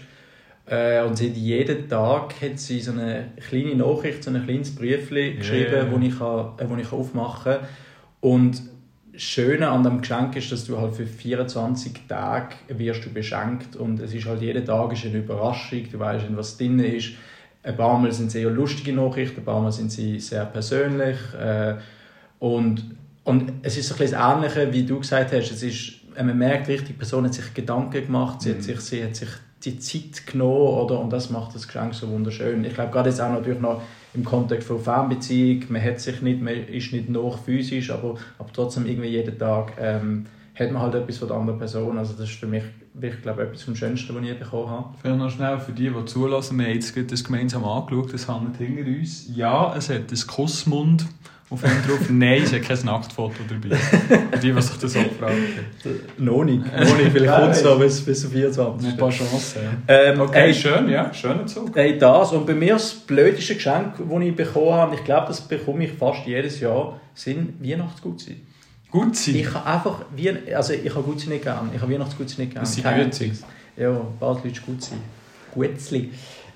[0.72, 4.74] Äh, und sie hat jeden Tag hat sie so eine kleine Nachricht, so ein kleines
[4.74, 5.92] Briefchen geschrieben, yeah.
[5.92, 7.68] wo ich, äh, wo ich aufmachen kann.
[8.22, 8.62] Und
[9.12, 13.76] das Schöne an dem Geschenk ist, dass du halt für 24 Tage wirst du beschenkt
[13.76, 17.10] und es ist halt jeden Tag ist eine Überraschung, du weißt, was drin ist.
[17.64, 21.18] Ein paar Mal sind es eher lustige Nachrichten, ein paar Mal sind sie sehr persönlich
[21.38, 21.76] äh,
[22.40, 26.38] und, und es ist ein bisschen das Ähnliche, wie du gesagt hast, es ist, man
[26.38, 28.56] merkt richtig, die Person hat sich Gedanken gemacht, sie, mhm.
[28.56, 29.30] hat, sich, sie hat sich
[29.64, 32.64] die Zeit genommen oder, und das macht das Geschenk so wunderschön.
[32.66, 33.82] Ich glaube, gerade jetzt auch natürlich noch
[34.14, 38.50] im Kontext von Fernbeziehung, man hat sich nicht, man ist nicht noch physisch, aber, aber
[38.52, 41.98] trotzdem irgendwie jeden Tag ähm, hat man halt etwas von der anderen Person.
[41.98, 44.96] Also das ist für mich wirklich, glaube etwas vom Schönsten, was ich bekommen habe.
[45.02, 48.58] Vielleicht noch schnell für die, die zulassen, wir haben jetzt das gemeinsam angeschaut, das hängt
[48.58, 49.34] hinter uns.
[49.34, 51.06] Ja, es hat einen Kussmund
[51.52, 52.10] auf ihm drauf.
[52.10, 53.78] Nein, es hat kein Nacktfoto dabei.
[54.42, 55.44] die, die sich das auch fragen.
[56.18, 56.66] Noch nicht.
[56.80, 58.90] Noch nicht, vielleicht kommt es noch bis, bis 24.
[58.90, 59.72] Ein paar Chancen, ja.
[59.94, 61.14] Ähm, okay, ey, schön, ja.
[61.14, 61.76] Schöner Zug.
[61.76, 62.32] Ey, das.
[62.32, 65.92] Und bei mir das blödeste Geschenk, das ich bekommen habe, ich glaube, das bekomme ich
[65.92, 68.38] fast jedes Jahr, sind Weihnachtsgutscheine.
[68.90, 69.38] Gutscheine?
[69.38, 70.06] Ich habe einfach,
[70.56, 71.70] also ich habe Gutscheine nicht gern.
[71.76, 72.64] Ich habe Weihnachtsgutscheine nicht gern.
[72.64, 73.34] Das sind günstig.
[73.76, 75.02] Ja, bald Leute Gutscheine.
[75.54, 76.12] Gutzli.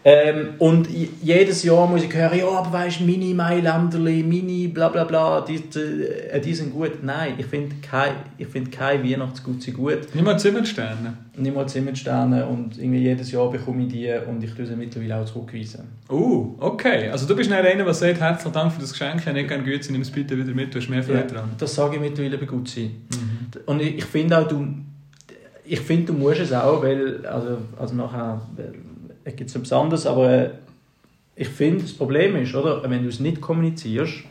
[0.07, 0.87] Ähm, und
[1.23, 5.41] jedes Jahr muss ich hören, ja, aber weißt du, Mini Mailänderli, Mini bla bla bla,
[5.41, 7.01] die, die, äh, die sind gut.
[7.01, 8.13] Nein, ich finde kein,
[8.47, 10.13] find kein Weihnachtsgutzi gut.
[10.13, 11.17] Nicht mal Zimmersterne?
[11.35, 15.17] Nicht mal Zimmersterne und irgendwie jedes Jahr bekomme ich die und ich tue sie mittlerweile
[15.17, 15.85] auch zurückweisen.
[16.07, 17.09] Uh, okay.
[17.09, 19.49] Also du bist nicht einer, der sagt, herzlichen Dank für das Geschenk, ich habe nicht
[19.49, 21.49] gerne Güte, nimm es bitte wieder mit, du hast mehr Freude ja, dran.
[21.57, 22.91] Das sage ich mittlerweile bei Gutzi.
[23.09, 23.61] Mhm.
[23.65, 24.67] Und ich, ich finde auch, du,
[25.63, 28.39] ich finde, du musst es auch, weil, also, also nachher
[29.31, 30.51] gibt es etwas anderes, aber
[31.35, 34.23] ich finde, das Problem ist, oder, wenn du es nicht kommunizierst,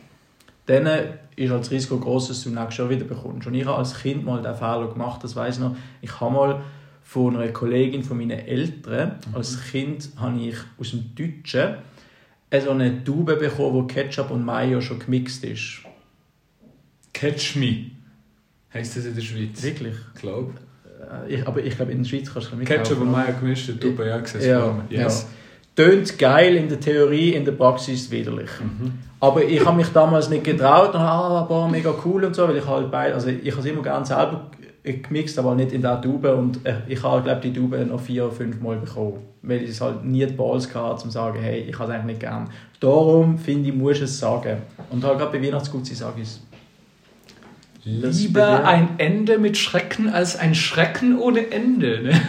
[0.65, 0.87] dann
[1.35, 3.45] ist halt das Risiko groß, dass du nächstes Jahr wieder bekommst.
[3.45, 5.75] Und ich habe als Kind mal den Fehler gemacht, das weiß ich noch.
[6.01, 6.61] Ich habe mal
[7.03, 9.35] von einer Kollegin von meinen Eltern, mhm.
[9.35, 11.75] als Kind habe ich aus dem Deutschen
[12.63, 15.81] so eine Tube bekommen, wo Ketchup und Mayo schon gemixt ist.
[17.13, 17.91] Catch me.
[18.73, 19.61] Heißt das in der Schweiz?
[19.61, 19.95] Wirklich?
[20.15, 20.53] Ich glaube.
[20.99, 23.71] Äh, ich, aber ich glaube, in der Schweiz kannst du mit Ketchup und Mayo gemischt,
[23.79, 24.49] du ja gesehen.
[24.49, 25.27] Ja, yes.
[25.77, 25.83] ja.
[25.83, 28.49] Tönt geil in der Theorie, in der Praxis widerlich.
[28.61, 28.93] Mhm.
[29.19, 32.57] Aber ich habe mich damals nicht getraut und ah, boah, mega cool und so, weil
[32.57, 34.49] ich halt beide, also ich habe es immer gerne selber
[34.83, 38.25] gemixt, aber nicht in der Tube und äh, ich habe, glaube die Tube noch vier
[38.25, 41.39] oder fünf Mal bekommen, weil ich es halt nie die Balls hatte, um zu sagen,
[41.41, 42.49] hey, ich habe es eigentlich nicht gern.
[42.79, 44.57] Darum finde ich, muss es sagen.
[44.91, 46.41] Und halt gerade bei Weihnachtsgut sage ich es.
[47.85, 52.01] Lieber ein Ende mit Schrecken als ein Schrecken ohne Ende.
[52.01, 52.21] Ne?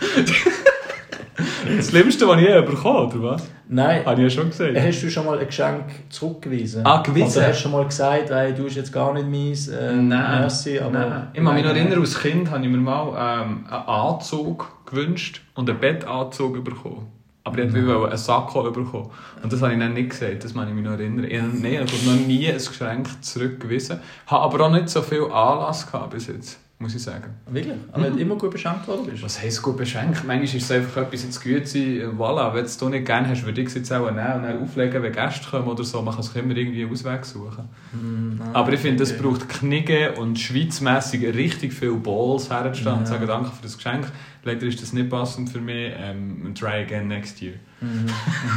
[1.76, 3.50] das Schlimmste, was ich je bekommen oder was?
[3.68, 4.04] Nein.
[4.06, 4.76] Habe ich ja schon gesagt.
[4.78, 6.86] Hast du schon mal ein Geschenk zurückgewiesen?
[6.86, 7.38] Ah, gewissen?
[7.38, 10.40] Oder hast du schon mal gesagt, hey, du bist jetzt gar nicht meins, äh, nein,
[10.40, 10.90] merci, aber...
[10.90, 11.28] Nein.
[11.34, 15.42] Ich kann mich noch erinnern, als Kind habe ich mir mal ähm, einen Anzug gewünscht
[15.54, 17.19] und einen Bettanzug bekommen.
[17.50, 18.04] Aber ich wollte mhm.
[18.04, 19.10] einen Sakko bekommen.
[19.42, 21.24] Und das habe ich dann nicht gesagt, das kann ich mich noch erinnern.
[21.24, 24.00] Ich nein, ich habe noch nie ein Geschenk zurückgewiesen.
[24.26, 27.34] Ich habe aber auch nicht so viel Anlass gehabt bis jetzt, muss ich sagen.
[27.48, 27.76] Wirklich?
[27.92, 28.18] Aber mhm.
[28.18, 29.22] immer gut beschenkt worden bist?
[29.22, 30.24] Was heisst gut beschenkt?
[30.24, 33.44] Manchmal ist es einfach etwas jetzt gut sein, voilà, wenn du es nicht gerne hast,
[33.44, 36.00] würde ich es jetzt auch nehmen und dann auflegen, wenn Gäste kommen oder so.
[36.02, 37.68] Man kann sich immer irgendwie einen Ausweg suchen.
[37.92, 38.40] Mhm.
[38.52, 43.00] aber ich finde, es braucht Knicken und schweizmässig richtig viel Balls herzustellen ja.
[43.00, 44.06] und sagen, danke für das Geschenk
[44.44, 47.54] leider ist das nicht passend für mich, ähm, try again next year.
[47.80, 48.06] Mhm.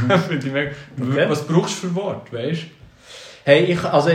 [1.01, 1.29] okay.
[1.29, 2.63] Was brauchst du für Wort, weißt
[3.45, 4.09] Hey, ich, also,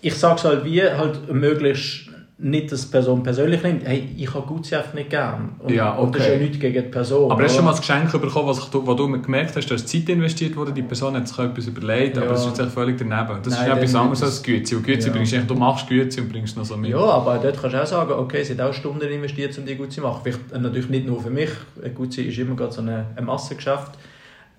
[0.00, 2.07] ich sage es halt wie, halt möglichst
[2.40, 5.56] nicht, dass die Person persönlich nimmt, hey, ich habe einfach nicht gern.
[5.58, 6.02] Und, ja, okay.
[6.02, 7.32] und das ist ja nichts gegen die Person.
[7.32, 9.74] Aber hast du schon mal ein Geschenk bekommen, was du, was du gemerkt hast, du
[9.74, 12.22] hast Zeit investiert worden, die Person hat sich etwas überlegt, ja.
[12.22, 13.40] aber es ist jetzt völlig daneben.
[13.42, 14.76] Das Nein, ist etwas anderes als Güte.
[14.76, 15.12] Und Güte ja.
[15.12, 16.90] bringst du, du machst Güte und bringst noch so mit.
[16.90, 19.74] Ja, aber dort kannst du auch sagen, okay, sie hat auch Stunden investiert, um die
[19.74, 20.20] Gutzi zu machen.
[20.22, 21.50] Vielleicht, äh, natürlich nicht nur für mich,
[21.92, 23.98] Gutzi ist immer gerade so eine, eine Massengeschäft.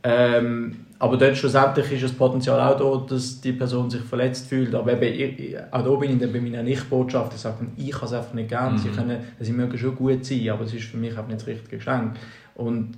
[0.04, 4.76] Ähm, aber dort schlussendlich ist das Potenzial auch da, dass die Person sich verletzt fühlt.
[4.76, 8.14] Aber eben, auch da bin ich dann bei meiner Nicht-Botschaft, ich sage, ich kann es
[8.14, 8.74] einfach nicht gern.
[8.74, 8.78] Mhm.
[8.78, 11.48] Sie, können, sie mögen schon gut sein, aber es ist für mich einfach nicht das
[11.48, 12.16] richtige Geschenk.
[12.56, 12.92] Und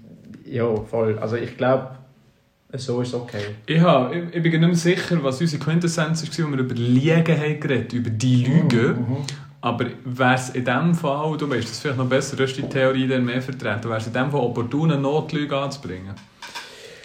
[0.45, 1.17] ja, voll.
[1.19, 1.91] Also ich glaube,
[2.73, 3.43] so ist es okay.
[3.67, 6.75] Ich, habe, ich, ich bin nicht mehr sicher, was unsere Quintessenz war, wo wir über
[6.75, 8.95] Liegen haben geredet, über die Lüge.
[8.95, 8.99] Mhm.
[8.99, 9.17] mhm.
[9.63, 12.63] Aber wäre es in dem Fall, du weißt das vielleicht noch besser, du hast die
[12.63, 16.15] Theorie dann mehr vertreten, wäre es in dem Fall opportun, eine Notlüge anzubringen?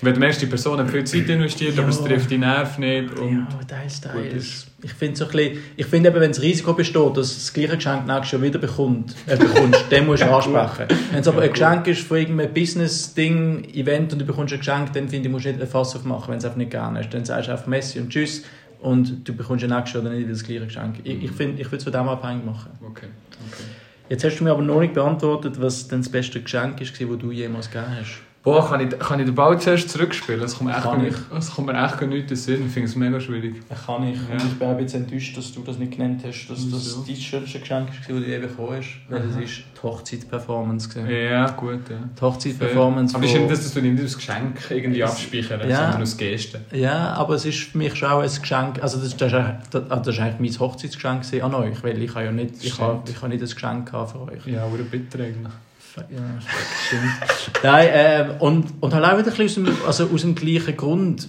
[0.03, 1.83] Wenn die erste Person viel Zeit investiert, ja.
[1.83, 3.19] aber es trifft die Nerven nicht.
[3.19, 4.67] Und ja, teils, teils.
[4.83, 8.33] Ich finde so ich finde eben, wenn das Risiko besteht, dass das gleiche Geschenk nächstes
[8.33, 10.87] Jahr wieder bekommt, äh, bekommst, dann musst du ansprechen.
[11.11, 14.93] Wenn es aber ein Geschenk ist von irgendeinem Business-Ding, Event und du bekommst ein Geschenk,
[14.93, 16.99] dann finde ich, musst du nicht ein Fass aufmachen, wenn du es einfach nicht gerne
[16.99, 17.11] hast.
[17.15, 18.43] Dann sagst du einfach Messi und Tschüss
[18.81, 20.97] und du bekommst ja nächstes Jahr dann nicht wieder das gleiche Geschenk.
[21.05, 22.71] Ich, ich, find, ich würde es von dem abhängig machen.
[22.83, 23.07] Okay.
[23.49, 23.65] okay.
[24.09, 27.19] Jetzt hast du mir aber noch nicht beantwortet, was denn das beste Geschenk ist, das
[27.19, 28.26] du jemals gegeben hast.
[28.47, 30.41] Boah, kann ich, kann ich den Ball zuerst zurückspielen?
[30.41, 32.67] Das kommt, echt kann nicht, das kommt mir echt nicht in den Sinn.
[32.67, 33.57] Ich finde es mega schwierig.
[33.85, 34.17] Kann ich.
[34.17, 34.35] Ja.
[34.35, 37.05] Und ich bin ein bisschen enttäuscht, dass du das nicht genannt hast, dass das so.
[37.05, 39.01] dein schönste Geschenk ist, das du je bekommen hast.
[39.09, 40.89] Weil es ist die Hochzeitsperformance.
[41.11, 41.91] Ja, gut.
[41.91, 41.97] Ja.
[42.17, 43.17] Die Hochzeitsperformance.
[43.17, 45.77] Aber ist nicht, dass du nicht das Geschenk irgendwie abspeichern, ja.
[45.79, 46.61] sondern aus Gesten.
[46.71, 48.81] Ja, aber es ist für mich schon auch ein Geschenk.
[48.81, 52.27] Also, das, das, ist, das, das ist eigentlich mein Hochzeitsgeschenk an euch, weil ich habe
[52.27, 54.47] ja nicht, ich habe, ich habe nicht ein Geschenk für euch.
[54.47, 55.53] Ja, aber bitte eigentlich.
[55.97, 56.41] Ja,
[56.87, 57.63] stimmt.
[57.63, 60.77] Nein, äh, und, und halt auch wieder ein bisschen aus dem, also aus dem gleichen
[60.77, 61.29] Grund.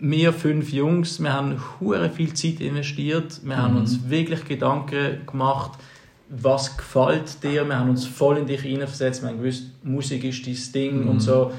[0.00, 3.40] Wir fünf Jungs, wir haben hure viel Zeit investiert.
[3.42, 3.62] Wir mhm.
[3.62, 5.72] haben uns wirklich Gedanken gemacht,
[6.28, 7.66] was gefällt dir.
[7.66, 9.22] Wir haben uns voll in dich hineinversetzt.
[9.22, 11.08] Wir haben gewusst, Musik ist dein Ding mhm.
[11.08, 11.52] und so.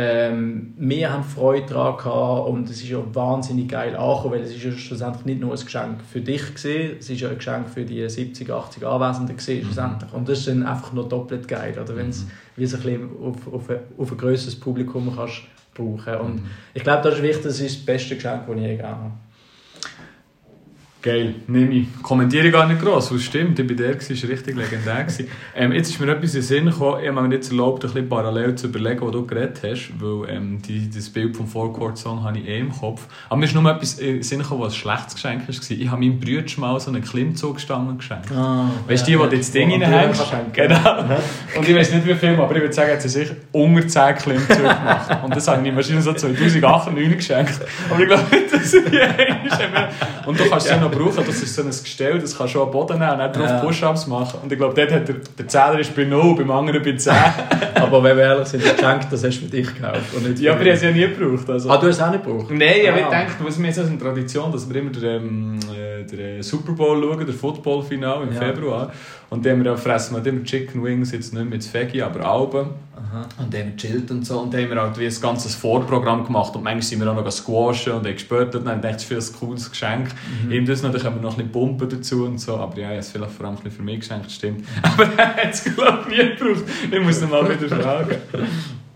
[0.00, 4.54] Ähm, wir haben Freude daran gehabt und es ist ja wahnsinnig geil angekommen, weil es
[4.54, 7.68] ist ja schlussendlich nicht nur ein Geschenk für dich gesehen, es ist ja ein Geschenk
[7.68, 10.12] für die 70, 80 Anwesenden gesehen schlussendlich.
[10.12, 12.30] Und das ist dann einfach noch doppelt geil, oder wenn es mhm.
[12.54, 15.42] wie so ein bisschen auf, auf, ein, auf ein grösseres Publikum kannst
[15.74, 16.14] brauchen.
[16.14, 16.50] Und mhm.
[16.74, 19.10] ich glaube, das ist wichtig, das ist das beste Geschenk, das ich je gegeben habe.
[21.00, 22.02] Geil, nehme ich.
[22.02, 25.06] Kommentiere gar nicht gross, was stimmt, ich war der, war richtig legendär.
[25.54, 27.92] ähm, jetzt ist mir etwas in den Sinn gekommen, ich habe mir jetzt erlaubt, ein
[27.92, 32.24] bisschen parallel zu überlegen, was du geredet hast, weil ähm, die, das Bild vom Four-Chord-Song
[32.24, 33.06] habe ich eh im Kopf.
[33.28, 35.54] Aber mir ist nur etwas in den Sinn gekommen, was ein schlechtes Geschenk war.
[35.78, 38.32] Ich habe meinem Bruder mal so einen Klimmzugstange geschenkt.
[38.32, 40.32] Ah, weißt du, ja, die, die das Ding reinhängst?
[40.52, 41.04] Genau.
[41.56, 44.16] Und ich weiß nicht wie viel, aber ich würde sagen, er hat sich unter 10
[44.16, 45.18] Klimmzüge gemacht.
[45.22, 47.60] Und das habe ich wahrscheinlich so 2008, 2009 geschenkt.
[47.88, 48.84] Aber ich glaube nicht, dass ich
[50.26, 51.24] Und du kannst ja noch brauchen.
[51.26, 53.58] Das ist so ein Gestell, das kannst du am Boden nehmen und dann drauf ja.
[53.60, 54.40] Push-Ups machen.
[54.42, 57.12] Und ich glaube, dort hat der, der Zähler ist bei 0, beim anderen bei 10.
[57.74, 60.14] aber wenn wir ehrlich sind, das Geschenk, das hast du für dich gekauft.
[60.14, 61.48] Und nicht ja, aber ich habe es ja nie gebraucht.
[61.48, 61.70] Also.
[61.70, 62.50] Ah, du hast es auch nicht gebraucht?
[62.50, 62.98] Nein, ah.
[62.98, 65.77] ich denke, was wir jetzt eine Tradition, dass wir immer den, ähm, äh,
[66.16, 68.40] den Super Bowl schauen, der Football-Final im ja.
[68.40, 68.92] Februar.
[69.30, 72.24] Und dann haben wir auch fressen wir immer Chicken Wings, jetzt nicht mit Veggie, aber
[72.24, 72.70] Alben.
[73.38, 74.40] Und dann haben wir chillt und so.
[74.40, 76.54] Und dann haben wir halt wie ein ganzes Vorprogramm gemacht.
[76.54, 78.54] Und manchmal sind wir auch noch squashen und haben gespürt.
[78.54, 80.08] Und dann dachte ich, das ist ein cooles Geschenk.
[80.44, 80.52] Mhm.
[80.52, 82.56] Eben das dann können wir noch ein bisschen Pumpen dazu und so.
[82.56, 84.64] Aber ja, es vielleicht vor allem für mich geschenkt, stimmt.
[84.82, 86.64] Aber er hat es, glaube ich, nie gebraucht.
[86.90, 88.16] Ich muss ihn mal wieder fragen.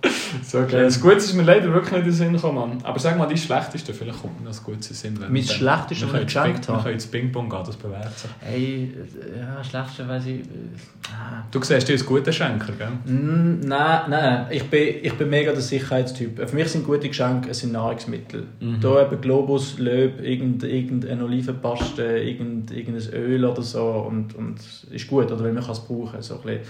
[0.42, 0.82] So, okay.
[0.82, 2.78] Das Gute ist mir leider wirklich nicht in den Sinn gekommen.
[2.82, 5.18] Aber sag mal, dein Schlechteste, vielleicht kommt mir das Gute Sinn.
[5.28, 6.78] Mein Schlechteste, was ich geschenkt habe?
[6.78, 8.28] Wir können ins Ping-Pong gehen, das bewerten.
[8.40, 8.92] Hey,
[9.36, 10.40] ja, Schlechteste weiß ich...
[10.40, 11.44] Äh, ah.
[11.50, 13.12] Du siehst dich als guter Schenker, gell?
[13.12, 14.46] Mm, nein, nein.
[14.50, 16.48] Ich bin, ich bin mega der Sicherheitstyp.
[16.48, 18.46] Für mich sind gute Geschenke es sind Nahrungsmittel.
[18.60, 18.80] Mhm.
[18.80, 24.56] Da eben Globus, Löb, irgendeine irgendein Olivenpaste, irgendein, irgendein Öl oder so und, und
[24.90, 26.22] ist gut, oder wenn man es brauchen kann.
[26.22, 26.60] So ein bisschen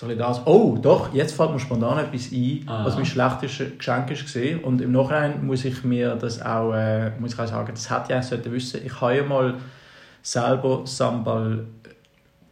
[0.00, 0.46] so das.
[0.46, 2.86] Oh, doch, jetzt fällt mir spontan etwas ein, Aha.
[2.86, 4.64] was mein schlechtes Geschenk war.
[4.64, 8.04] Und im Nachhinein muss ich mir das auch, äh, muss ich auch sagen, das hätte
[8.08, 9.54] ich eigentlich wissen Ich habe ja mal
[10.22, 11.66] selber Sambal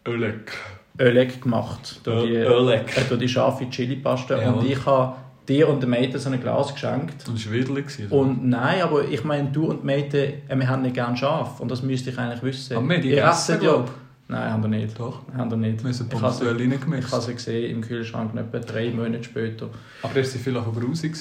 [0.07, 0.53] Ölek,
[1.01, 2.01] Ölek gemacht.
[2.05, 2.97] Durch die, Ölek.
[2.97, 4.39] Äh, durch die scharfe Chili-Paste.
[4.43, 5.17] Ja, und ich habe
[5.49, 7.27] dir und der Mädchen so ein Glas geschenkt.
[7.27, 7.87] Und das war widerlich?
[8.11, 11.61] Und nein, aber ich meine, du und die Mädchen, äh, wir haben nicht gerne scharf.
[11.61, 12.77] Und das müsste ich eigentlich wissen.
[12.77, 13.85] Aber wir, die Ihr essen, ja,
[14.31, 15.01] Nein, haben wir nicht.
[15.01, 15.23] Doch.
[15.35, 15.83] Haben wir nicht.
[15.83, 17.09] Wir sind punktuell reingemixt.
[17.09, 19.71] Ich habe sie gesehen im Kühlschrank etwa drei Monate später.
[20.03, 21.17] Aber war sie vielleicht auch grusig?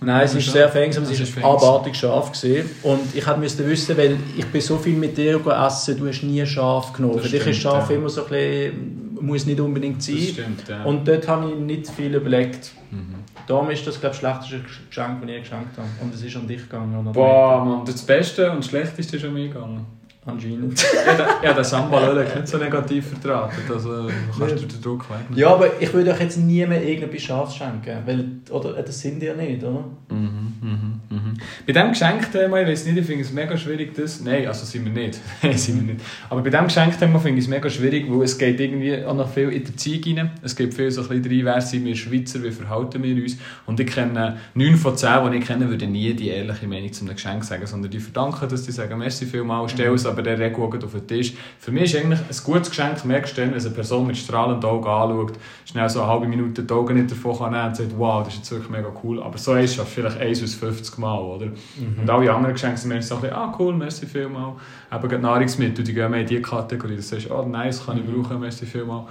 [0.00, 2.70] Nein, sie ist sehr fängsam, sie ist abartig scharf gewesen.
[2.84, 6.46] Und ich musste wissen, weil ich bin so viel mit dir essen, du hast nie
[6.46, 7.18] scharf genommen.
[7.18, 7.96] Für dich ist scharf ja.
[7.96, 10.16] immer so ein bisschen, muss nicht unbedingt sein.
[10.18, 10.84] Das stimmt, ja.
[10.84, 12.70] Und dort habe ich nicht viel überlegt.
[12.92, 13.16] Mhm.
[13.48, 15.88] Darum ist das, glaube ich, das schlechteste Geschenk, das ich geschenkt habe.
[16.00, 17.12] Und es ist an dich gegangen.
[17.12, 19.84] Boah, Mann, das Beste und das Schlechteste ist an mich gegangen.
[20.24, 20.80] Anscheinend.
[21.06, 23.72] ja, den, den Sambal nicht so negativ vertreten.
[23.72, 24.08] Also
[24.38, 25.36] kannst du den Druck wegnehmen.
[25.36, 27.98] Ja, aber ich würde euch jetzt nie mehr irgendetwas Scharfes schenken.
[28.06, 29.84] Weil, oder, das sind ihr nicht, oder?
[30.10, 30.91] Mhm, mhm,
[31.32, 31.66] mhm.
[31.66, 34.20] Bei diesem Geschenkthema, ich weiß nicht, ich finde es mega schwierig, das...
[34.20, 35.18] Nein, also sind wir nicht.
[35.58, 36.04] sind wir nicht.
[36.30, 39.28] Aber bei diesem Geschenkthema finde ich es mega schwierig, weil es geht irgendwie auch noch
[39.28, 40.30] viel in der Zeit rein.
[40.42, 43.36] Es gibt viel so ein bisschen rein, wer sind wir Schweizer, wie verhalten wir uns.
[43.66, 47.04] Und ich kenne neun von zehn, die ich kenne, würden nie die ehrliche Meinung zu
[47.04, 50.38] einem Geschenk sagen, sondern die verdanken dass die sagen, merci vielmals, stell es aber der
[50.38, 51.34] Regel auf den Tisch.
[51.58, 54.86] Für mich ist eigentlich ein gutes Geschenk, merkst du wenn eine Person mit strahlenden Augen
[54.86, 58.24] anschaut, schnell so eine halbe Minute die Augen nicht davon kann nehmen und sagt, wow,
[58.24, 59.22] das ist jetzt wirklich mega cool.
[59.22, 61.46] Aber so ist es vielleicht 1 aus 50 Mal, oder?
[61.46, 62.00] Mhm.
[62.00, 64.54] Und alle anderen Geschenke sind Menschen so ah cool, merci vielmal.
[64.92, 66.96] Eben Nahrungsmittel, die gehen mehr in diese Kategorie.
[66.96, 69.06] Du sagst, oh nice, kann ich brauchen, merci vielmal.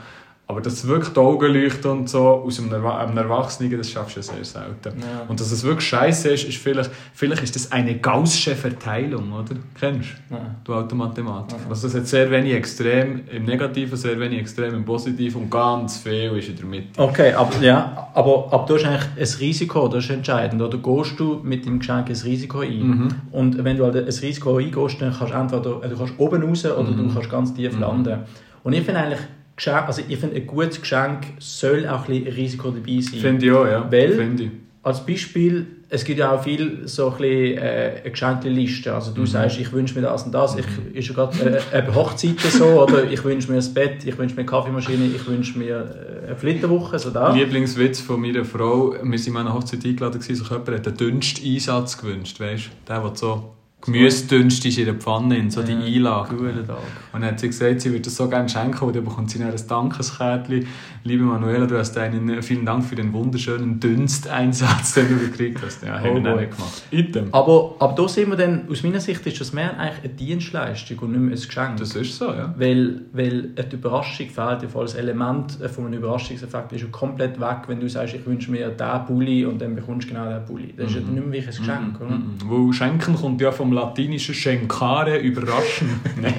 [0.52, 4.22] Aber dass wirklich die Augen leuchten und so aus einem, einem Erwachsenen, das schaffst du
[4.22, 5.00] sehr selten.
[5.00, 5.26] Ja.
[5.30, 9.56] Und dass es wirklich scheiße ist, ist vielleicht, vielleicht ist das eine gaussische Verteilung, oder?
[9.80, 10.36] Kennst du?
[10.36, 10.56] Ja.
[10.66, 11.62] Du alte Mathematiker.
[11.62, 11.70] Ja.
[11.70, 16.00] Also das hat sehr wenig extrem im Negativen, sehr wenig extrem im Positiven und ganz
[16.00, 17.02] viel ist in der Mitte.
[17.02, 20.62] Okay, aber, ja, aber, aber du hast eigentlich ein Risiko, das ist entscheidend.
[20.62, 22.88] Oder gehst du mit dem Geschenk ein Risiko ein?
[22.88, 23.16] Mhm.
[23.32, 26.66] Und wenn du halt ein Risiko eingehst, dann kannst du entweder du kannst oben raus
[26.66, 27.08] oder mhm.
[27.08, 27.80] du kannst ganz tief mhm.
[27.80, 28.20] landen.
[28.64, 29.22] Und ich finde eigentlich,
[29.62, 33.20] Geschenk, also ich finde, ein gutes Geschenk soll auch ein bisschen Risiko dabei sein.
[33.20, 33.92] Finde ich auch, ja.
[33.92, 34.50] Weil, ich.
[34.82, 38.92] als Beispiel, es gibt ja auch viel so ein bisschen, äh, geschenkte Liste.
[38.92, 39.28] Also du mhm.
[39.28, 40.56] sagst, ich wünsche mir das und das.
[40.56, 40.96] Ich, mhm.
[40.96, 44.34] ist ja gerade äh, eine Hochzeit so, oder ich wünsche mir ein Bett, ich wünsche
[44.34, 47.32] mir eine Kaffeemaschine, ich wünsche mir äh, eine Flitterwoche, so da.
[47.32, 51.46] Lieblingswitz von meiner Frau, wir sind an einer Hochzeit eingeladen, so jemand hat den dünnsten
[51.46, 52.72] Einsatz gewünscht, weißt?
[52.88, 56.38] Der, der so Gemüsedünst ist in der Pfanne, in so die Einlage.
[56.68, 56.78] Tag.
[57.14, 59.40] Und dann hat sie gesagt, sie würde das so gerne schenken und dann bekommt sie
[59.40, 60.68] dann ein Dankeskärtchen.
[61.04, 65.82] Liebe Manuela, du hast einen, vielen Dank für den wunderschönen Dünsteinsatz, den du gekriegt hast.
[65.82, 66.84] Ja, oh haben wir nicht gemacht.
[66.92, 67.30] Item.
[67.32, 71.00] Aber, aber da sehen wir dann, aus meiner Sicht ist das mehr eigentlich eine Dienstleistung
[71.00, 71.78] und nicht mehr ein Geschenk.
[71.78, 72.54] Das ist so, ja.
[72.56, 77.62] Weil, weil die Überraschung fehlt, ja das Element von einem Überraschungseffekt ist ja komplett weg,
[77.66, 80.72] wenn du sagst, ich wünsche mir diesen Pulli und dann bekommst du genau diesen Pulli.
[80.78, 81.16] Das ist ja mhm.
[81.16, 82.06] nicht mehr wie ein Geschenk, mhm.
[82.06, 82.16] oder?
[82.16, 82.38] Mhm.
[82.46, 86.00] Weil Schenken kommt ja vom latinischen schencare überraschen.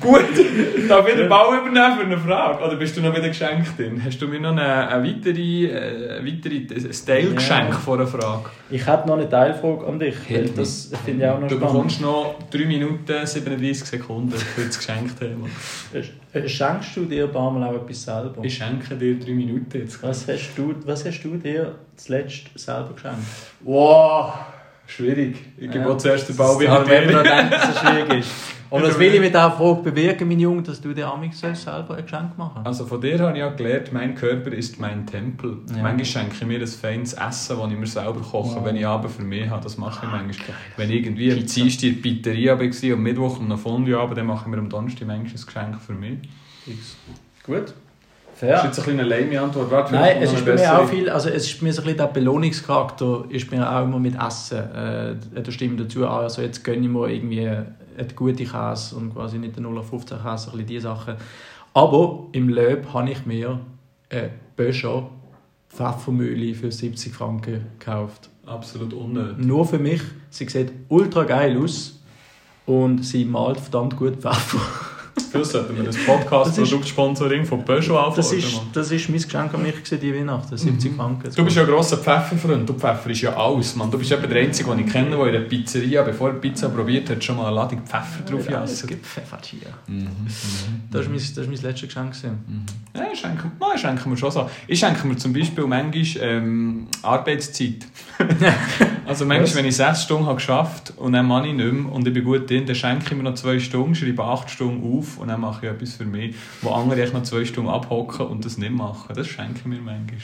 [0.00, 0.24] Gut,
[0.88, 2.61] darf ich den Ball übernehmen für eine Frage?
[2.64, 4.00] Oder bist du noch wieder geschenkt drin?
[4.04, 7.72] Hast du mir noch eine, eine weitere, äh, eine weitere Teilgeschenk ja.
[7.72, 8.50] vor einer Frage?
[8.70, 11.72] Ich hätte noch eine Teilfrage an dich, weil das finde ich auch noch du spannend.
[11.72, 15.46] Du bekommst noch 3 Minuten 37 Sekunden für das Geschenkthema.
[16.32, 18.42] Äh, schenkst du dir ein paar Mal auch etwas selber?
[18.42, 20.02] Ich schenke dir 3 Minuten jetzt.
[20.02, 23.18] Was hast, du, was hast du dir zuletzt selber geschenkt?
[23.60, 24.34] Wow,
[24.86, 25.36] schwierig.
[25.56, 26.90] Ich gebe ja, zuerst den Ball wieder dir.
[26.90, 28.30] Wenn man denkt, dass es schwierig ist.
[28.72, 31.94] Und was will ich mit dieser Frage bewirken, mein Junge, dass du dir Amix selber
[31.94, 35.58] ein Geschenk machen Also von dir habe ich ja gelernt, mein Körper ist mein Tempel.
[35.68, 35.82] Ja.
[35.82, 38.64] Manchmal schenke ich mir ein feines Essen, das ich mir selber koche, ja.
[38.64, 39.62] wenn ich Abend für mich habe.
[39.62, 40.56] Das mache ich manchmal.
[40.78, 43.98] Wenn ich irgendwie am Dienstag in der Pizzeria war und am Mittwoch um eine Fondue
[43.98, 46.18] habe, dann mache ich mir am Donnerstag manchmal ein Geschenk für mich.
[47.44, 47.74] Gut.
[48.34, 48.52] Fair.
[48.54, 49.70] Das ist jetzt eine lame Antwort.
[49.70, 51.98] Warte, Nein, es ist bei mir auch viel, also es ist mir so ein bisschen
[51.98, 54.58] der Belohnungscharakter ist mir auch immer mit Essen.
[54.58, 57.50] Äh, da stimmt dazu, also jetzt gönne ich mir irgendwie
[57.96, 61.16] einen guten Käse und quasi nicht den 015 Käse, ein bisschen diese Sachen.
[61.74, 63.60] Aber im Löb habe ich mir
[64.10, 65.08] ein Böscher
[65.68, 68.28] Pfeffermühle für 70 Franken gekauft.
[68.44, 69.44] Absolut unnötig.
[69.44, 70.02] Nur für mich.
[70.30, 72.00] Sie sieht ultra geil aus
[72.66, 74.60] und sie malt verdammt gut Pfeffer.
[75.32, 78.16] Vielleicht sollten wir das Podcast-Produkt-Sponsoring von Peugeot anfangen.
[78.16, 80.96] Das ist, das ist mein Geschenk an mich diese Weihnachten, 70 mhm.
[80.96, 81.30] Franken.
[81.34, 82.68] Du bist ja ein grosser Pfefferfreund.
[82.68, 83.90] Du Pfeffer ist ja alles, Mann.
[83.90, 86.68] Du bist eben der Einzige, den ich kenne, der in der Pizzeria, bevor er Pizza
[86.68, 89.60] probiert hat, schon mal eine Ladung Pfeffer drauf ja, Es gibt Pfeffer hier.
[89.86, 90.00] Mhm.
[90.00, 90.08] Mhm.
[90.90, 92.14] Das, war mein, das mein letztes Geschenk.
[92.24, 92.66] Mhm.
[92.94, 94.50] Ja, ich schenke, ich schenke mir schon so.
[94.68, 97.86] Ich schenke mir zum Beispiel manchmal ähm, Arbeitszeit.
[99.06, 102.06] also manchmal, wenn ich sechs Stunden habe geschafft und dann mache ich nicht mehr und
[102.06, 105.21] ich bin gut drin, dann schenke ich mir noch zwei Stunden, schreibe acht Stunden auf
[105.22, 108.44] und dann mache ich etwas für mich, wo andere echt noch zwei Stunden abhocken und
[108.44, 109.14] das nicht machen.
[109.14, 110.18] Das schenke ich mir manchmal.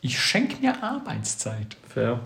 [0.00, 1.76] Ich schenke mir Arbeitszeit.
[1.88, 2.20] Fair.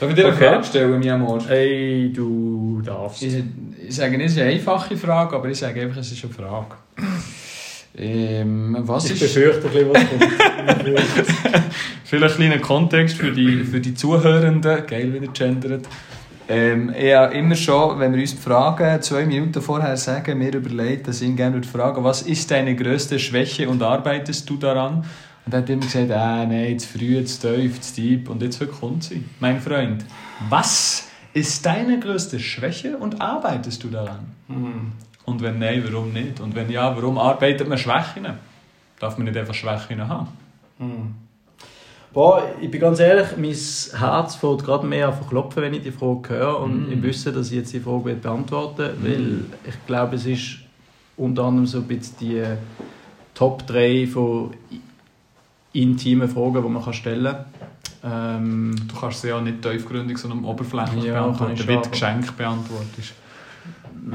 [0.00, 0.48] Darf ich dir eine okay.
[0.48, 1.44] Frage stellen, Miamor?
[1.46, 3.22] Hey, du darfst.
[3.22, 3.42] Ich,
[3.88, 6.34] ich sage nicht, es ist eine einfache Frage, aber ich sage einfach, es ist eine
[6.34, 6.74] Frage.
[7.96, 9.20] Ähm, was ich ist...
[9.20, 11.62] befürchte ein bisschen, was kommt.
[12.04, 14.86] Vielleicht ein kleiner Kontext für die, für die Zuhörenden.
[14.86, 15.86] Geil, wieder gendert.
[16.48, 21.20] Ähm, ja, immer schon, wenn wir uns fragen, zwei Minuten vorher sagen, mir überlegt, dass
[21.20, 25.04] ich ihn gerne fragen was ist deine größte Schwäche und arbeitest du daran?
[25.44, 28.28] Und er hat immer gesagt, ah, nein, zu früh, zu tief, zu deep.
[28.28, 29.24] Und jetzt kommt sie.
[29.40, 30.04] Mein Freund,
[30.48, 34.26] was ist deine größte Schwäche und arbeitest du daran?
[34.48, 34.92] Mhm.
[35.24, 36.40] Und wenn nein, warum nicht?
[36.40, 38.26] Und wenn ja, warum arbeitet man Schwächen?
[38.98, 40.28] Darf man nicht einfach Schwächen haben?
[40.78, 41.14] Mhm.
[42.12, 45.92] Boah, ich bin ganz ehrlich, mein Herz fängt gerade mehr auf klopfen, wenn ich die
[45.92, 46.92] Frage höre und mm.
[46.92, 49.46] ich wüsste, dass ich jetzt die Frage beantworten will, mm.
[49.50, 50.58] weil ich glaube, es ist
[51.16, 52.42] unter anderem so ein bisschen die
[53.34, 54.50] Top 3 von
[55.72, 57.44] intimen Fragen, die man stellen kann.
[58.04, 63.14] Ähm, du kannst sie ja nicht tiefgründig, sondern oberflächlich ja, beantworten, wie du Geschenk beantwortest.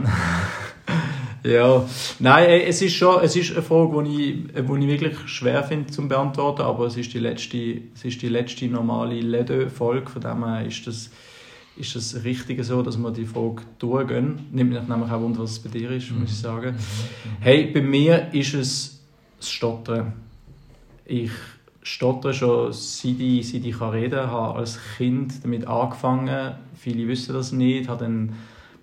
[1.44, 1.88] Ja,
[2.20, 5.90] nein, es ist schon es ist eine Frage, die ich, die ich wirklich schwer finde
[5.90, 10.44] zu beantworten, aber es ist die letzte, es ist die letzte normale Ledo-Folge, von dem
[10.44, 11.10] her ist das,
[11.78, 14.48] ist das Richtige so, dass wir die Frage durchgehen.
[14.52, 16.72] Nimmt mich nämlich auch Wunder, was es bei dir ist, muss ich sagen.
[16.72, 16.80] Mhm.
[17.40, 19.02] Hey, bei mir ist es
[19.38, 20.14] das Stottern.
[21.06, 21.32] Ich
[21.82, 26.56] stottere schon seit ich, seit ich reden kann, habe als Kind damit angefangen.
[26.78, 28.34] Viele wissen das nicht, habe dann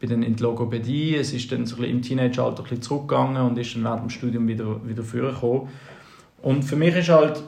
[0.01, 3.43] bin dann in die Logopädie, es ist dann so ein im Teenageralter ein bisschen zurückgegangen
[3.43, 5.69] und ist dann während dem Studium wieder, wieder vorgekommen.
[6.43, 7.43] Und für mich ist halt,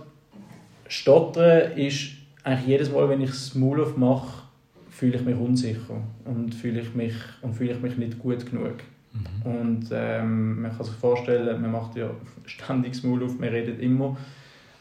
[0.88, 2.12] Stottern ist
[2.44, 4.42] eigentlich jedes Mal, wenn ich das Maul aufmache,
[4.90, 8.76] fühle ich mich unsicher und fühle ich mich, und fühle ich mich nicht gut genug.
[9.12, 9.50] Mhm.
[9.50, 12.10] Und ähm, man kann sich vorstellen, man macht ja
[12.46, 14.16] ständig das Maul auf, man redet immer.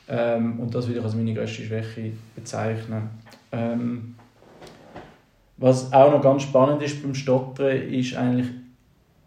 [0.07, 3.09] Ähm, und das würde ich als meine größte Schwäche bezeichnen.
[3.51, 4.15] Ähm,
[5.57, 8.47] was auch noch ganz spannend ist beim Stottern, ist eigentlich,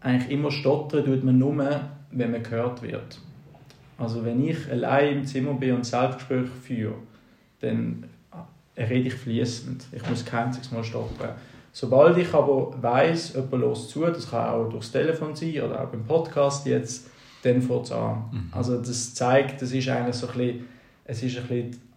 [0.01, 1.55] eigentlich immer stottern tut man nur,
[2.11, 3.19] wenn man gehört wird.
[3.97, 6.95] Also wenn ich allein im Zimmer bin und Selbstgespräch führe,
[7.59, 8.05] dann
[8.77, 9.85] rede ich fließend.
[9.91, 11.35] Ich muss kein einziges Mal stottern.
[11.71, 15.87] Sobald ich aber weiß, jemand los zu, das kann auch durchs Telefon sein oder auch
[15.87, 17.09] beim Podcast jetzt,
[17.43, 18.23] dann fängt es an.
[18.31, 18.49] Mhm.
[18.51, 20.65] Also das zeigt, das ist eigentlich so ein bisschen,
[21.05, 21.88] es ist ein bisschen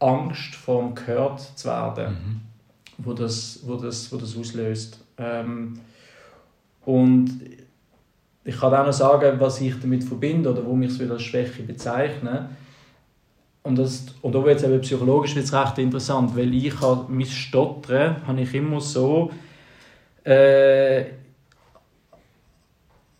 [0.00, 2.40] Angst vor gehört zu werden, mhm.
[2.98, 4.98] wo, das, wo, das, wo das auslöst.
[5.18, 5.78] Ähm,
[6.84, 7.40] und
[8.44, 11.62] ich kann auch noch sagen, was ich damit verbinde oder wo mich es als Schwäche
[11.62, 12.50] bezeichne.
[13.62, 17.26] Und, das, und da wird es eben psychologisch wird's recht interessant, weil ich habe mein
[17.26, 19.30] Stottern habe ich immer so
[20.24, 21.04] äh,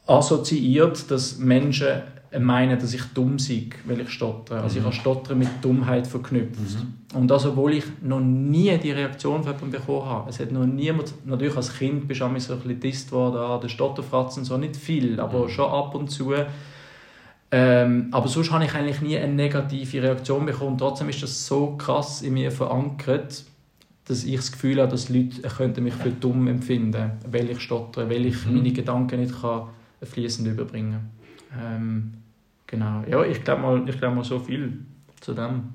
[0.07, 2.03] assoziiert, dass Menschen
[2.39, 4.61] meinen, dass ich dumm sei, weil ich stottere.
[4.61, 4.87] Also ich mhm.
[4.87, 6.61] habe Stottern mit Dummheit verknüpft.
[6.61, 7.19] Mhm.
[7.19, 10.31] Und das, obwohl ich noch nie die Reaktion von jemandem bekommen habe.
[10.31, 13.37] Es hat noch niemand, natürlich als Kind bist du auch so ein bisschen disst worden,
[13.37, 15.49] ah, der Stotterfratzen, so nicht viel, aber mhm.
[15.49, 16.33] schon ab und zu.
[17.51, 20.79] Ähm, aber sonst habe ich eigentlich nie eine negative Reaktion bekommen.
[20.79, 23.45] trotzdem ist das so krass in mir verankert,
[24.05, 28.09] dass ich das Gefühl habe, dass Leute könnten mich für dumm empfinden, weil ich stottere,
[28.09, 28.57] weil ich mhm.
[28.57, 29.65] meine Gedanken nicht kann
[30.01, 31.11] fließend überbringen
[31.51, 31.61] kann.
[31.61, 32.13] Ähm,
[32.71, 33.03] genau.
[33.09, 34.79] Ja, ich glaube mal, glaub mal so viel
[35.21, 35.75] zu dem.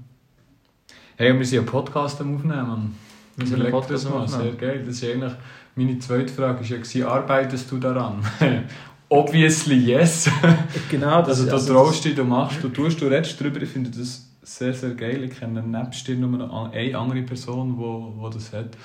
[1.17, 2.95] Hey, wir sind einen Podcast am Aufnehmen.
[3.35, 4.83] Wir sind einen Podcast am Sehr geil.
[4.85, 5.33] Das ist eigentlich
[5.75, 6.75] meine zweite Frage.
[6.75, 8.25] Ist ja, arbeitest du daran?
[9.09, 10.29] Obviously yes.
[10.89, 11.21] genau.
[11.21, 13.61] Das, also, du also, traust dich, du machst, du tust, du redest darüber.
[13.61, 15.23] Ich finde das sehr, sehr geil.
[15.25, 18.77] Ich kenne nebst dir nur eine andere Person, die das hat.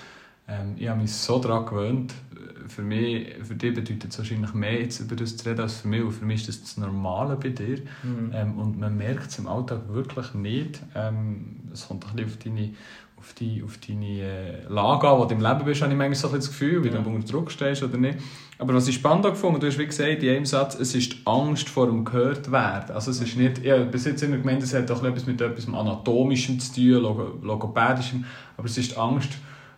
[0.51, 2.15] Ähm, ich habe mich so daran gewöhnt.
[2.69, 5.89] Für mich, für dich bedeutet es wahrscheinlich mehr, jetzt über das zu reden, als für
[5.89, 6.03] mich.
[6.03, 7.79] Und für mich ist das das Normale bei dir.
[8.03, 8.31] Mhm.
[8.33, 10.81] Ähm, und man merkt es im Alltag wirklich nicht.
[10.95, 12.71] Ähm, es kommt ein bisschen auf deine
[13.21, 16.15] auf, die, auf deine äh, Lage an, wo du im Leben bist, habe ich manchmal
[16.15, 16.99] so ein das Gefühl, wie ja.
[16.99, 18.19] du unter Druck stehst oder nicht.
[18.59, 21.19] Aber was ich spannend gefunden du hast wie gesagt in einem Satz, es ist die
[21.27, 22.95] Angst vor dem gehört werden.
[22.95, 25.69] Also es ist nicht, ja, bis jetzt immer gemeint, es hat auch etwas mit etwas
[25.69, 28.25] Anatomischem zu tun, Log Logopädischem,
[28.57, 29.31] aber es ist die Angst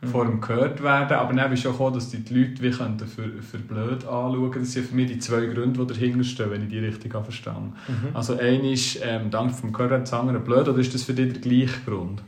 [0.02, 0.08] mhm.
[0.08, 1.16] vor dem gehört werden.
[1.16, 4.52] Aber dann ist auch gekommen, dass die, Leute wie könnten für, für blöd anschauen.
[4.54, 7.74] Das sind für mich die zwei Gründe, die dahinter stehen, wenn ich die richtig verstanden
[7.88, 8.14] mhm.
[8.14, 11.14] Also ein ist, ähm, vor dem gehört werden, das andere blöd, oder ist das für
[11.14, 12.22] dich der gleiche Grund?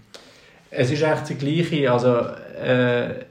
[0.70, 2.16] Es ist echt der gleiche, also
[2.61, 3.25] äh,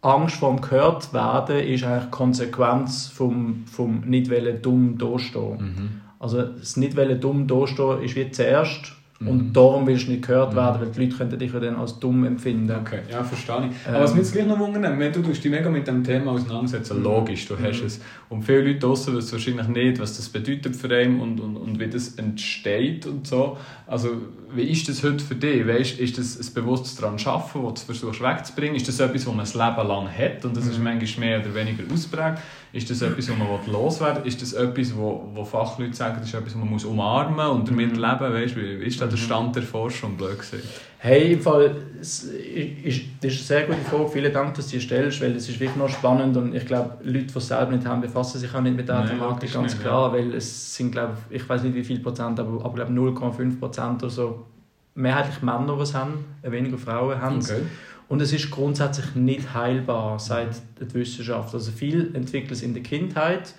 [0.00, 4.30] Angst vor dem gehört werden ist eigentlich Konsequenz vom, vom nicht
[4.64, 5.58] dumm dastehen.
[5.58, 6.00] Mhm.
[6.20, 9.28] Also das nicht dumm dastehen ist wie zuerst Mhm.
[9.28, 10.84] Und darum willst du nicht gehört werden, mhm.
[10.84, 12.76] weil die Leute könnten dich ja dann als dumm empfinden.
[12.80, 13.88] Okay, ja, verstehe ich.
[13.88, 16.32] Aber ähm, was mich jetzt gleich noch wundern, wenn du dich mega mit dem Thema
[16.32, 17.04] auseinandersetzen, mhm.
[17.04, 17.86] logisch, du hast mhm.
[17.86, 18.00] es.
[18.28, 21.80] Und viele Leute draussen wissen wahrscheinlich nicht, was das bedeutet für einen und, und, und
[21.80, 23.56] wie das entsteht und so.
[23.88, 24.10] Also,
[24.54, 25.66] wie ist das heute für dich?
[25.66, 28.76] Weißt, ist das ein bewusstes daran arbeiten, das du versuchst wegzubringen?
[28.76, 31.54] Ist das etwas, was man ein Leben lang hat und das ist manchmal mehr oder
[31.54, 32.38] weniger ausprägt?
[32.72, 34.28] Ist das etwas, was man loswerden will?
[34.28, 37.56] Ist das etwas, wo, wo Fachleute sagen, das ist etwas, was man muss umarmen muss
[37.56, 38.02] und damit mhm.
[38.02, 39.22] leben weißt, Wie ist da der mhm.
[39.22, 40.64] Stand der Forschung, blöd gesagt?
[40.98, 44.08] Hey, im Fall, das ist eine sehr gute Frage.
[44.08, 46.98] Vielen Dank, dass du die stellst, weil es ist wirklich noch spannend und ich glaube,
[47.04, 49.82] Leute, die es selber nicht haben, befassen sich auch nicht mit der Thematik, ganz nicht,
[49.82, 53.58] klar, weil es sind, glaube ich, weiß nicht wie viel Prozent, aber, aber glaube 0,5
[53.58, 54.46] Prozent oder so
[54.94, 57.50] mehrheitlich Männer, die es haben, weniger Frauen haben es.
[57.50, 57.62] Okay.
[58.08, 61.52] Und es ist grundsätzlich nicht heilbar, sagt die Wissenschaft.
[61.52, 63.54] Also viel entwickelt es in der Kindheit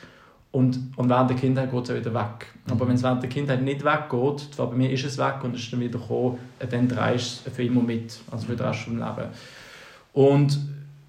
[0.52, 2.48] und, und während der Kindheit geht es wieder weg.
[2.66, 2.72] Mhm.
[2.72, 5.56] Aber wenn es während der Kindheit nicht weggeht, zwar bei mir ist es weg und
[5.56, 8.88] es ist dann wieder gekommen, dann du es für immer mit, also für den Rest
[8.88, 9.38] des Lebens.
[10.14, 10.60] Und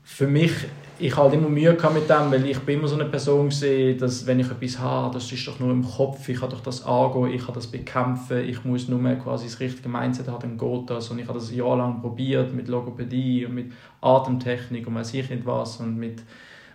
[0.05, 0.53] für mich
[1.01, 4.27] ich hatte immer Mühe mit dem, weil ich bin immer so eine Person gesehen, dass
[4.27, 7.33] wenn ich etwas habe, das ist doch nur im Kopf, ich kann doch das angehen,
[7.33, 10.91] ich kann das bekämpfen, ich muss nur mehr quasi das richtige Mindset haben, dann geht
[10.91, 11.09] das.
[11.09, 13.73] Und ich habe das jahrelang probiert mit Logopädie und mit
[14.03, 16.23] Atemtechnik und weiß ich nicht was und mit,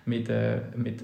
[0.05, 1.03] mit, äh, mit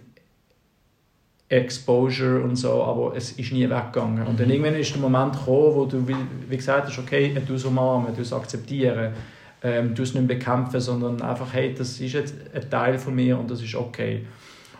[1.47, 4.25] Exposure und so, aber es ist nie weggegangen.
[4.25, 4.53] Und dann mhm.
[4.53, 8.21] irgendwann ist der Moment gekommen, wo du, wie gesagt hast, okay, du es umarmen, du
[8.21, 9.13] es akzeptieren
[9.63, 13.37] ähm, du es nicht bekämpfen, sondern einfach, hey, das ist jetzt ein Teil von mir
[13.37, 14.25] und das ist okay.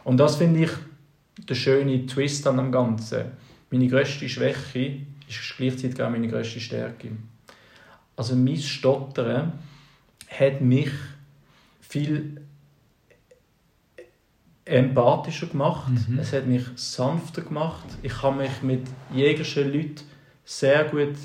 [0.03, 0.71] Und das finde ich
[1.47, 3.25] der schöne Twist an dem Ganzen.
[3.69, 7.09] Meine grösste Schwäche ist gleichzeitig auch meine grösste Stärke.
[8.15, 9.53] Also mein Stottern
[10.27, 10.91] hat mich
[11.79, 12.41] viel
[14.65, 15.91] empathischer gemacht.
[16.07, 16.19] Mhm.
[16.19, 17.86] Es hat mich sanfter gemacht.
[18.01, 20.01] Ich kann mich mit jeglichen Leuten
[20.45, 21.15] sehr gut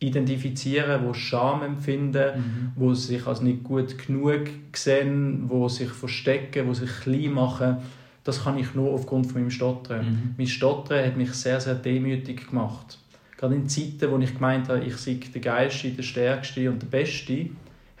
[0.00, 2.72] identifizieren, wo Scham empfinden, mhm.
[2.76, 7.78] wo sich als nicht gut genug sehen, wo sich verstecken, wo sich klein machen.
[8.22, 10.06] Das kann ich nur aufgrund von meinem Stottern.
[10.06, 10.34] Mhm.
[10.36, 12.98] Mein Stottern hat mich sehr, sehr demütig gemacht.
[13.36, 16.88] Gerade in Zeiten, wo ich gemeint habe, ich sei der Geilste, der Stärkste und der
[16.88, 17.50] Beste,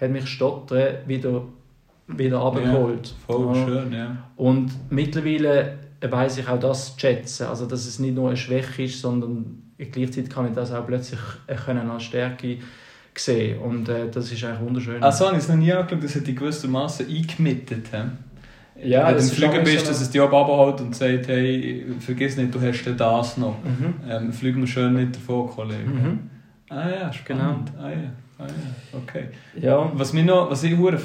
[0.00, 1.44] hat mich Stottern wieder,
[2.06, 3.08] wieder abgeholt.
[3.08, 3.66] Ja, voll ja.
[3.66, 4.16] schön, ja.
[4.36, 7.46] Und mittlerweile weiß ich auch das zu schätzen.
[7.46, 11.20] Also, dass es nicht nur eine Schwäche ist, sondern gleichzeitig kann ich das auch plötzlich
[11.46, 12.58] äh, können als Stärke
[13.14, 15.02] sehen und äh, das ist eigentlich wunderschön.
[15.02, 17.88] Also habe ich es noch nie angeschaut, das hat die gewissermaßen eingemittet.
[17.90, 18.88] He?
[18.88, 21.84] Ja, Wenn du im Flüger bist, so dass es dich auch abholt und sagt, hey,
[21.98, 23.56] vergiss nicht, du hast das noch.
[23.64, 23.94] Mhm.
[24.08, 25.84] Ähm, flieg mir schön nicht davon, Kollege.
[25.84, 26.30] Mhm.
[26.68, 27.72] Ah ja, spannend.
[27.72, 27.84] Genau.
[27.84, 28.12] Ah, ja.
[28.38, 28.98] Ah, ja.
[28.98, 29.24] Okay.
[29.60, 29.90] Ja.
[29.94, 30.96] Was, mich noch, was ich äh,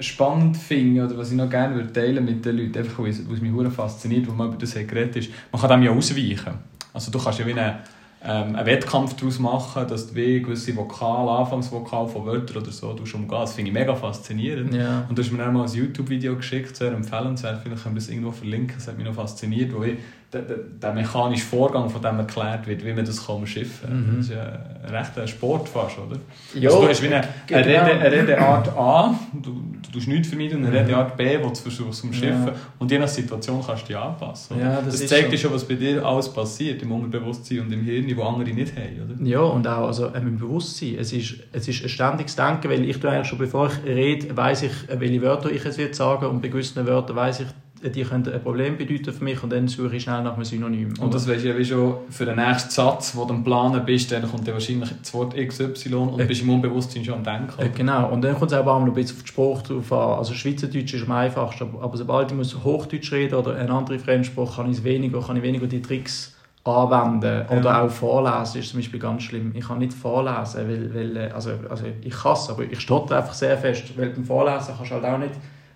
[0.00, 3.72] spannend finde oder was ich noch gerne würde teilen mit den Leuten, einfach was mich
[3.72, 6.54] fasziniert, wo man über das geredet ist, man kann dem ja ausweichen.
[6.92, 7.80] Also du kannst ja wie eine
[8.24, 12.88] ähm, einen Wettkampf daraus machen, dass du wie gewisse Vokale, Anfangsvokale von Wörtern oder so
[12.90, 13.28] umgehen.
[13.28, 14.74] Das finde ich mega faszinierend.
[14.74, 15.06] Ja.
[15.08, 18.08] Und du hast mir dann mal ein YouTube-Video geschickt, sehr empfehlenswert, vielleicht können wir das
[18.08, 19.98] irgendwo verlinken, das hat mich noch fasziniert, wo ich,
[20.32, 24.00] der, der, der mechanische Vorgang von dem erklärt wird, wie man das kann umschiffen kann.
[24.00, 24.16] Mhm.
[24.18, 24.42] Das ist ja
[24.84, 26.18] ein rechter Sport fast, oder?
[26.54, 30.28] Ja, also du hast wie eine, eine, Rede, eine Redeart A, du, du tust nichts
[30.28, 30.84] vermeiden, und eine mhm.
[30.84, 32.46] Redeart B, die du versuchst umschiffen.
[32.46, 32.54] Ja.
[32.78, 34.60] Und je nach Situation kannst du dich anpassen.
[34.60, 37.82] Ja, das, das zeigt dir schon, was bei dir alles passiert, im Unterbewusstsein und im
[37.82, 39.26] Hirn, wo andere nicht haben, oder?
[39.26, 40.96] Ja, und auch also, im Bewusstsein.
[40.98, 44.64] Es ist, es ist ein ständiges Denken, weil ich eigentlich schon bevor ich rede, weiß
[44.64, 47.46] ich, welche Wörter ich es sagen und bei gewissen Wörtern weiß ich,
[47.82, 50.94] die können ein Problem bedeuten für mich und dann suche ich schnell nach einem Synonym.
[51.00, 53.84] Und das weißt du ja wie schon für den nächsten Satz, wo du am Planen
[53.84, 57.24] bist, dann kommt dann wahrscheinlich das Wort XY und äh, bist im Unbewusstsein schon am
[57.24, 57.60] Denken.
[57.60, 60.18] Äh, genau, und dann kommt es auch ein bisschen auf den Spruch drauf an.
[60.18, 64.62] Also Schweizerdeutsch ist am einfachsten, aber sobald ich muss Hochdeutsch reden oder eine andere Fremdsprache,
[64.62, 67.82] kann ich weniger, kann ich weniger die Tricks anwenden oder ja.
[67.82, 69.52] auch vorlesen ist zum Beispiel ganz schlimm.
[69.54, 73.18] Ich kann nicht vorlesen, weil, weil äh, also, also ich kann es, aber ich stotter
[73.18, 75.34] einfach sehr fest, weil beim Vorlesen kannst du halt auch nicht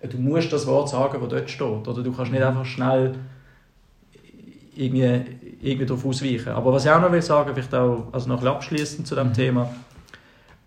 [0.09, 1.87] du musst das Wort sagen, das dort steht.
[1.87, 3.15] Oder du kannst nicht einfach schnell
[4.75, 5.21] irgendwie,
[5.61, 6.49] irgendwie darauf ausweichen.
[6.49, 9.33] Aber was ich auch noch will sagen, vielleicht auch also noch abschließend zu dem mhm.
[9.33, 9.69] Thema,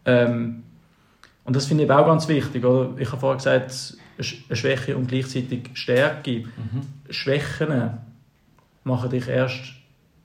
[0.07, 0.63] ähm,
[1.45, 2.65] und das finde ich auch ganz wichtig.
[2.65, 2.91] Oder?
[2.99, 6.41] Ich habe vorher gesagt, eine Schwäche und gleichzeitig Stärke.
[6.41, 6.83] Mhm.
[7.11, 7.99] Schwächen
[8.83, 9.75] machen dich erst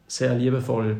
[0.07, 0.97] sehr liebevoll.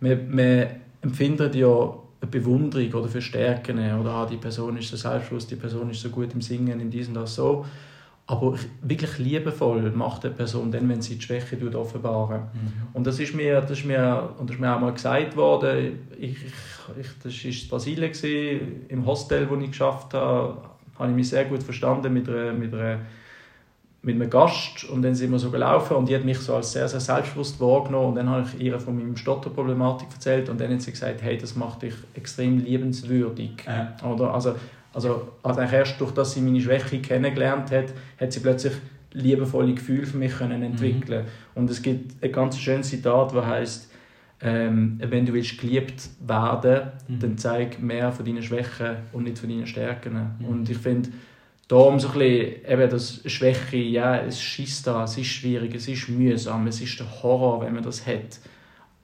[0.00, 0.66] Man, man
[1.02, 1.96] empfindet ja
[2.26, 6.00] eine Bewunderung oder für Stärken oder ah, die Person ist so selbstbewusst, die Person ist
[6.00, 7.64] so gut im Singen, in diesem das so.
[8.28, 12.40] Aber wirklich liebevoll macht eine Person dann, wenn sie die Schwäche offenbaren.
[12.40, 12.72] Mhm.
[12.92, 16.00] Und das ist, mir, das, ist mir, und das ist mir auch mal gesagt worden.
[16.18, 16.36] Ich,
[17.00, 20.60] ich, das war in Brasilien, im Hostel, wo ich geschafft habe,
[20.98, 22.98] habe ich mich sehr gut verstanden mit einer, mit einer
[24.02, 26.72] mit einem Gast und dann sind wir so gelaufen und die hat mich so als
[26.72, 30.72] sehr, sehr selbstbewusst wahrgenommen und dann habe ich ihr von meinem Stotterproblematik erzählt und dann
[30.72, 33.64] hat sie gesagt, hey, das macht dich extrem liebenswürdig.
[33.66, 33.96] Ja.
[34.08, 34.32] Oder?
[34.32, 34.54] Also,
[34.92, 37.86] also, also erst durch dass sie meine Schwäche kennengelernt hat,
[38.18, 38.74] hat sie plötzlich
[39.12, 41.60] liebevolle Gefühle für mich können entwickeln mhm.
[41.60, 43.92] Und es gibt ein ganz schönes Zitat, das heißt,
[44.42, 47.18] ähm, wenn du willst geliebt werden, mhm.
[47.20, 50.36] dann zeig mehr von deinen Schwächen und nicht von deinen Stärken.
[50.38, 50.44] Mhm.
[50.46, 51.08] Und ich finde,
[51.68, 55.88] Darum so ein bisschen eben das Schwäche, ja, es schießt da, es ist schwierig, es
[55.88, 58.38] ist mühsam, es ist der Horror, wenn man das hat.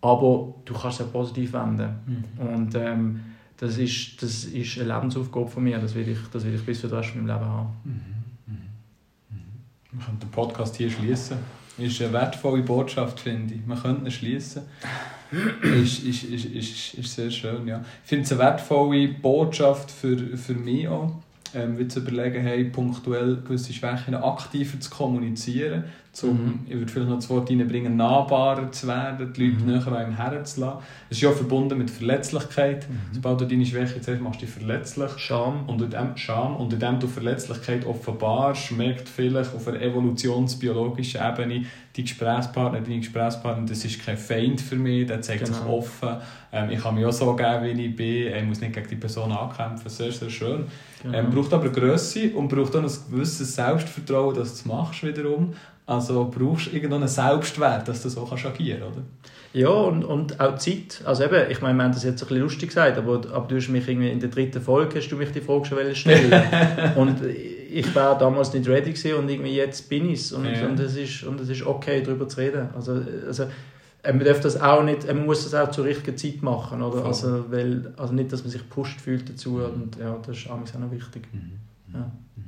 [0.00, 1.90] Aber du kannst es auch positiv wenden.
[2.06, 2.46] Mhm.
[2.46, 3.20] Und ähm,
[3.56, 6.80] das, ist, das ist eine Lebensaufgabe von mir, das will ich, das will ich bis
[6.80, 7.68] für den Rest meinem Leben haben.
[7.84, 7.92] Mhm.
[8.46, 8.54] Mhm.
[9.30, 9.98] mhm.
[9.98, 11.38] Wir können den Podcast hier schließen.
[11.78, 13.66] Ist eine wertvolle Botschaft, finde ich.
[13.66, 14.62] Man könnte ihn schließen.
[15.62, 17.84] ist, ist, ist, ist, ist sehr schön, ja.
[18.04, 21.12] Ich finde es eine wertvolle Botschaft für, für mich auch
[21.54, 25.84] ähm, wie zu überlegen, hey, punktuell gewisse Schwächen aktiver zu kommunizieren,
[26.20, 26.60] um, mhm.
[26.66, 29.70] ich würde vielleicht noch das Wort reinbringen, nahbarer zu werden, die Leute mhm.
[29.70, 30.80] näher an einem herzulassen.
[31.08, 32.86] Es ist ja verbunden mit Verletzlichkeit.
[32.88, 33.14] Mhm.
[33.14, 35.10] Sobald du deine Schwäche zuerst machst, du dich verletzlich.
[35.16, 35.66] Scham.
[35.66, 36.56] Und indem, Scham.
[36.56, 41.64] Und indem du Verletzlichkeit offenbarst, merkt vielleicht auf einer evolutionsbiologischen Ebene
[41.96, 45.56] die Gesprächspartner, deine Gesprächspartner, das ist kein Feind für mich, der zeigt genau.
[45.56, 46.16] sich offen.
[46.52, 48.34] Ähm, ich kann mich auch so geben, wie ich bin.
[48.34, 49.90] Ich muss nicht gegen die Person ankämpfen.
[49.90, 50.66] Sehr, sehr schön.
[51.02, 51.18] Genau.
[51.18, 55.54] Ähm, braucht aber Größe und braucht auch ein gewisses Selbstvertrauen, dass du es machst wiederum.
[55.86, 59.02] Also brauchst du irgendeinen Selbstwert, dass du so kannst agieren oder?
[59.54, 61.02] Ja, und, und auch Zeit.
[61.04, 63.56] Also eben, ich meine, wir haben das jetzt ein bisschen lustig gesagt, aber, aber du
[63.56, 66.42] hast mich irgendwie in der dritten Folge hast du mich die Frage schon stellen
[66.96, 70.32] Und ich war damals nicht ready gewesen und irgendwie jetzt bin ich es.
[70.32, 70.66] Und, ja.
[70.66, 72.68] und, es ist, und es ist okay, darüber zu reden.
[72.74, 73.46] Also, also
[74.04, 77.04] man darf das auch nicht, man muss das auch zur richtigen Zeit machen, oder?
[77.04, 80.58] Also, weil, also nicht, dass man sich pusht fühlt dazu und ja, das ist auch
[80.58, 81.22] noch wichtig.
[81.32, 81.52] Mhm.
[81.92, 82.10] Ja.
[82.36, 82.42] Mhm.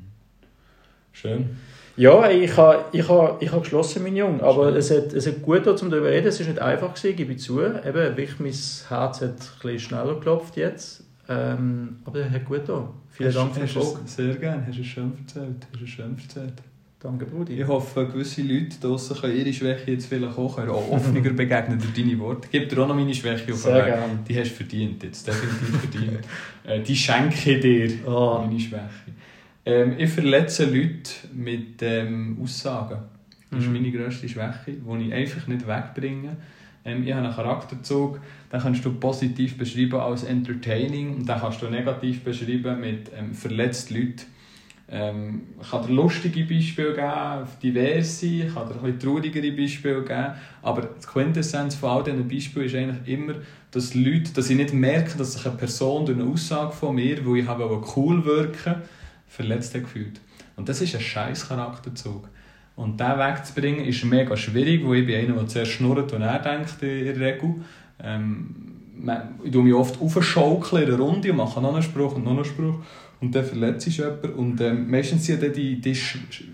[1.13, 1.57] Schön.
[1.97, 4.43] Ja, ich habe ich ha, ich ha geschlossen, mein Junge.
[4.43, 6.27] Aber es hat, es hat gut getan, um darüber zu reden.
[6.27, 7.61] Es war nicht einfach, gewesen, gebe ich zu.
[7.61, 8.53] Eben, wirklich, mein
[8.89, 11.05] Herz hat ein bisschen schneller geklopft jetzt.
[11.29, 12.89] Ähm, aber es hat gut getan.
[13.11, 13.99] Vielen hast, Dank für die Frage.
[14.07, 15.67] Sehr gerne, hast du es schön erzählt.
[15.73, 16.55] Hast du schön erzählt.
[17.05, 17.61] Danke, Brudi.
[17.61, 21.93] Ich hoffe, gewisse Leute draussen können ihre Schwäche jetzt vielleicht auch, auch offener begegnen durch
[21.93, 22.49] deine Worte.
[22.51, 24.19] Gib dir auch noch meine Schwäche auf Sehr gerne.
[24.27, 26.21] Die hast du verdient jetzt, definitiv verdient.
[26.65, 28.39] Äh, die schenke ich dir, oh.
[28.47, 29.13] meine Schwäche.
[29.67, 32.99] Ähm, ich verletze Leute mit ähm, Aussagen.
[33.51, 33.75] Das ist mhm.
[33.75, 36.37] meine grösste Schwäche, die ich einfach nicht wegbringe.
[36.85, 38.21] Ähm, ich habe einen Charakterzug,
[38.53, 43.33] den kannst du positiv beschreiben als entertaining und den kannst du negativ beschreiben mit ähm,
[43.33, 44.25] verletzt Leute.
[44.87, 50.03] Ähm, ich kann dir lustige Beispiele geben, diverse, ich kann dir ein bisschen traurigere Beispiele
[50.03, 53.35] geben, aber die Quintessenz von all diesen Beispielen ist eigentlich immer,
[53.71, 57.25] dass Leute, dass ich nicht merke, dass sich eine Person durch eine Aussage von mir,
[57.25, 58.83] wo ich habe cool wirken
[59.29, 60.21] verletzt gefühlt.
[60.57, 62.29] Und das ist ein scheiß Charakterzug.
[62.77, 66.39] Und diesen wegzubringen ist mega schwierig, weil ich bin einer, der zuerst schnurrt und er
[66.41, 67.55] denkt in der Regel.
[68.03, 68.75] Ähm,
[69.45, 72.45] ich tue mich oft in der Runde und mache noch einen Spruch und noch einen
[72.45, 72.77] Spruch
[73.25, 74.25] und dann verletzt sich jemand.
[74.37, 75.97] Und ähm, meistens sind dann die, die,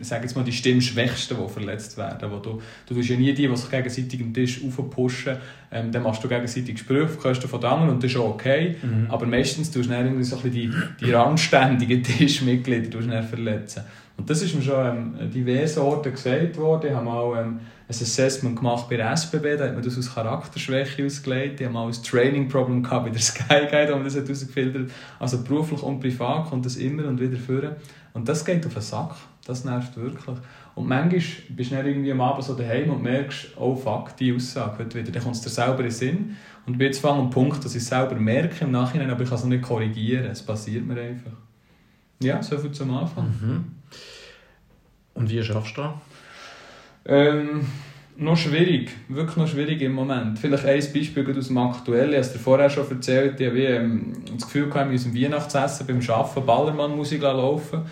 [0.00, 2.30] sag jetzt mal, die Stimmschwächsten, die verletzt werden.
[2.30, 5.36] Wo du, du tust ja nie die, die sich gegenseitig am Tisch aufpushen.
[5.72, 8.34] Ähm, dann machst du gegenseitig Gespräche auf Kosten von den anderen und das ist auch
[8.34, 8.76] okay.
[8.82, 9.06] Mhm.
[9.08, 13.82] Aber meistens tust du dann irgendwie so ein bisschen die, die randständigen Tischmitglieder verletzen.
[14.16, 16.88] Und das ist mir schon ähm, diverse Orte gesagt worden.
[16.88, 17.60] Ich habe mal ähm,
[17.90, 21.60] ein Assessment gemacht bei der SBB, da hat man das aus Charakterschwäche ausgelegt.
[21.60, 25.82] Ich habe mal ein Training-Problem bei der Sky Guide, wo man das herausgefiltert Also beruflich
[25.82, 27.74] und privat kommt das immer und wieder führen.
[28.12, 29.16] Und das geht auf den Sack.
[29.44, 30.36] Das nervt wirklich.
[30.76, 34.34] Und manchmal bist du dann irgendwie am Abend so daheim und merkst, oh fuck, die
[34.34, 35.10] Aussage wird wieder.
[35.10, 36.36] Dann kommt es dir selber in Sinn.
[36.66, 39.38] Und bin jetzt einem Punkt, dass ich es selber merke im Nachhinein, aber ich kann
[39.38, 40.26] es nicht korrigieren.
[40.26, 41.32] Es passiert mir einfach.
[42.22, 43.24] Ja, so viel zum Anfang.
[43.24, 43.64] Mhm.
[45.14, 45.92] Und wie schaffst du das?
[47.06, 47.66] Ähm,
[48.16, 50.38] noch schwierig, wirklich noch schwierig im Moment.
[50.38, 53.58] Vielleicht ein Beispiel aus dem Aktuellen, ich habe es dir vorher schon erzählt, ich habe
[53.58, 57.82] ähm, das Gefühl gehabt, wir müssen Weihnachtsessen beim Arbeiten Ballermann-Musik laufen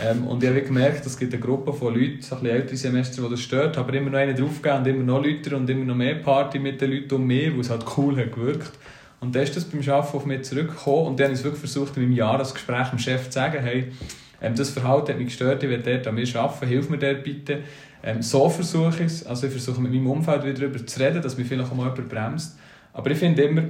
[0.00, 3.22] ähm, und ich habe gemerkt, es gibt eine Gruppe von Leuten, ein bisschen ältere Semester,
[3.22, 5.96] die das stört, aber immer noch einen draufgegeben und immer noch Leute und immer noch
[5.96, 8.72] mehr Party mit den Leuten um mich, wo es halt cool hat gewirkt.
[9.20, 11.96] Und dann ist das beim Arbeiten auf mich zurückgekommen und dann habe ich wirklich versucht,
[11.96, 13.92] in meinem Jahresgespräch dem Chef zu sagen, hey,
[14.40, 17.22] ähm, das Verhalten hat mich gestört, ich will dort an mir arbeiten, hilf mir dort
[17.22, 17.58] bitte.
[18.02, 21.22] Ähm, so versuche ich es, also ich versuche mit meinem Umfeld wieder darüber zu reden,
[21.22, 22.58] dass mich vielleicht auch mal jemand bremst.
[22.92, 23.62] Aber ich finde immer,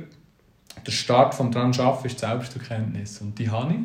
[0.86, 3.80] der Start vom dran arbeiten ist die Selbsterkenntnis und die habe ich.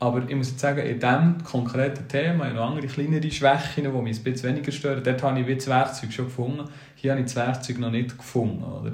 [0.00, 3.88] Aber ich muss jetzt sagen, in diesem konkreten Thema, in noch andere kleinere Schwächen, die
[3.90, 6.64] mich ein bisschen weniger stören, dort habe ich das Werkzeug schon gefunden.
[6.96, 8.62] Hier habe ich das Werkzeug noch nicht gefunden.
[8.64, 8.92] Oder?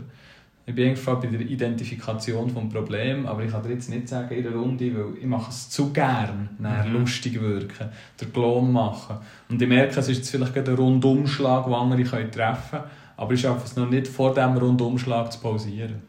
[0.70, 4.32] Ich bin irgendwann bei der Identifikation des Problems, aber ich kann dir jetzt nicht sagen
[4.32, 6.92] in der Runde, weil ich mache es zu gern, mhm.
[6.92, 7.88] lustig wirken,
[8.20, 9.16] den Klon machen.
[9.48, 12.84] Und ich merke, es ist jetzt vielleicht ein Rundumschlag, den andere treffen können,
[13.16, 16.02] aber ich schaffe es noch nicht, vor diesem Rundumschlag zu pausieren.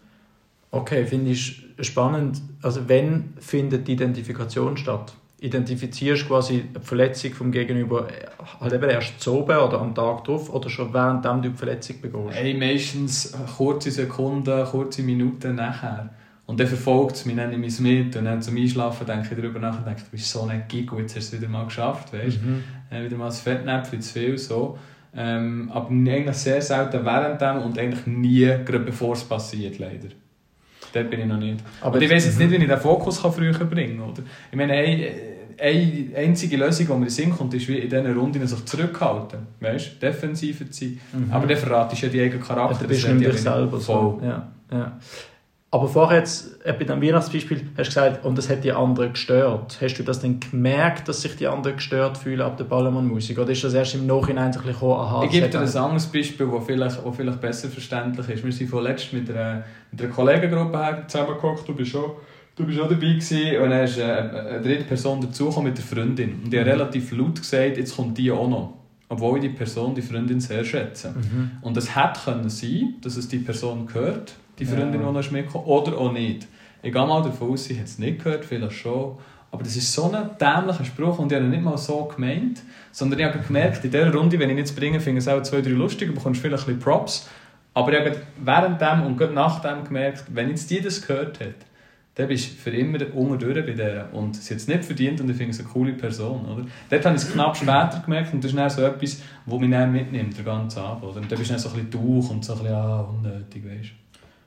[0.70, 2.40] Okay, finde ich spannend.
[2.62, 5.12] Also wenn findet die Identifikation statt?
[5.42, 8.28] Identifizierst quasi die Verletzung vom Gegenüber äh,
[8.60, 12.00] halt eben erst zu oben oder am Tag drauf oder schon während du die Verletzung
[12.00, 12.38] begehst?
[12.38, 16.12] Hey, meistens kurze Sekunden, kurze Minuten nachher.
[16.46, 19.42] Und dann verfolgt es mich, nenne ich es mit und dann zum Einschlafen denke ich
[19.42, 21.66] darüber nach und denke, du bist so ein Gigo, jetzt hast du es wieder mal
[21.66, 22.42] geschafft, weißt?
[22.44, 22.64] Mhm.
[22.92, 24.78] Äh, wieder mal ein Fettnäpfchen zu viel, so.
[25.16, 30.10] Ähm, aber eigentlich sehr selten während dem und eigentlich nie, gerade bevor es passiert, leider.
[30.94, 31.64] Dort bin ich noch nicht.
[31.80, 34.10] Aber und ich weiß jetzt nicht, wie ich den Fokus früher bringen kann.
[34.10, 34.24] Oder?
[34.52, 35.31] Ich meine, hey,
[35.62, 38.66] eine einzige Lösung, die mir in den Sinn kommt, ist, wie in diesen Runden sich
[38.66, 39.40] zurückhalten.
[39.60, 41.00] Weißt defensiver zu sein.
[41.14, 41.32] Mhm.
[41.32, 42.76] Aber der verratest ja die eigenen Charakter.
[42.76, 43.80] Ja, du bist nicht dich selber.
[43.80, 44.20] So.
[44.24, 44.98] Ja, ja.
[45.74, 49.78] Aber vorher jetzt, bei dem Weihnachtsbeispiel, hast du gesagt, und das hat die anderen gestört.
[49.80, 53.40] Hast du das denn gemerkt, dass sich die anderen gestört fühlen ab der Ballermann-Musik?
[53.40, 56.50] Oder ist das erst im Nachhinein ein bisschen aha, Ich gebe dir ein anderes Beispiel,
[56.52, 58.44] das vielleicht, vielleicht besser verständlich ist.
[58.44, 62.12] Wir sind vorletzt mit einer, mit einer Kollegengruppe zusammengekommen, du bist schon
[62.56, 65.86] Du bist auch dabei gewesen, und dann ist äh, eine dritte Person dazugekommen mit der
[65.86, 66.42] Freundin.
[66.44, 66.72] Und die hat mhm.
[66.72, 68.74] relativ laut gesagt, jetzt kommt die auch noch.
[69.08, 71.12] Obwohl ich die Person, die Freundin sehr schätze.
[71.12, 71.52] Mhm.
[71.62, 75.08] Und es hätte können sein, dass es die Person gehört, die Freundin, ja.
[75.08, 76.48] die noch ist mitgekommen, oder auch nicht.
[76.84, 79.18] Ich gehe mal davon aus, sie hat es nicht gehört, vielleicht schon.
[79.52, 82.62] Aber das ist so ein dämlicher Spruch und ich habe ihn nicht mal so gemeint,
[82.92, 85.34] sondern ich habe gemerkt, in dieser Runde, wenn ich ihn jetzt bringe, finde ich es
[85.34, 87.30] auch zwei, drei lustig, du bekommst vielleicht ein bisschen Props.
[87.74, 91.40] Aber ich habe während dem und gerade nach dem gemerkt, wenn jetzt die das gehört
[91.40, 91.56] hat,
[92.16, 94.14] dann bist du für immer unten durch bei der.
[94.14, 96.46] Und sie hat es nicht verdient und ich finde es eine coole Person.
[96.46, 96.66] Oder?
[96.90, 99.72] Dort habe ich es knapp später gemerkt und das ist dann so etwas, was mich
[99.72, 101.04] dann mitnimmt, den ganzen Abend.
[101.04, 101.22] Oder?
[101.22, 103.64] Und dann bist du dann so ein bisschen durch und so ein bisschen ah, unnötig,
[103.66, 103.92] weißt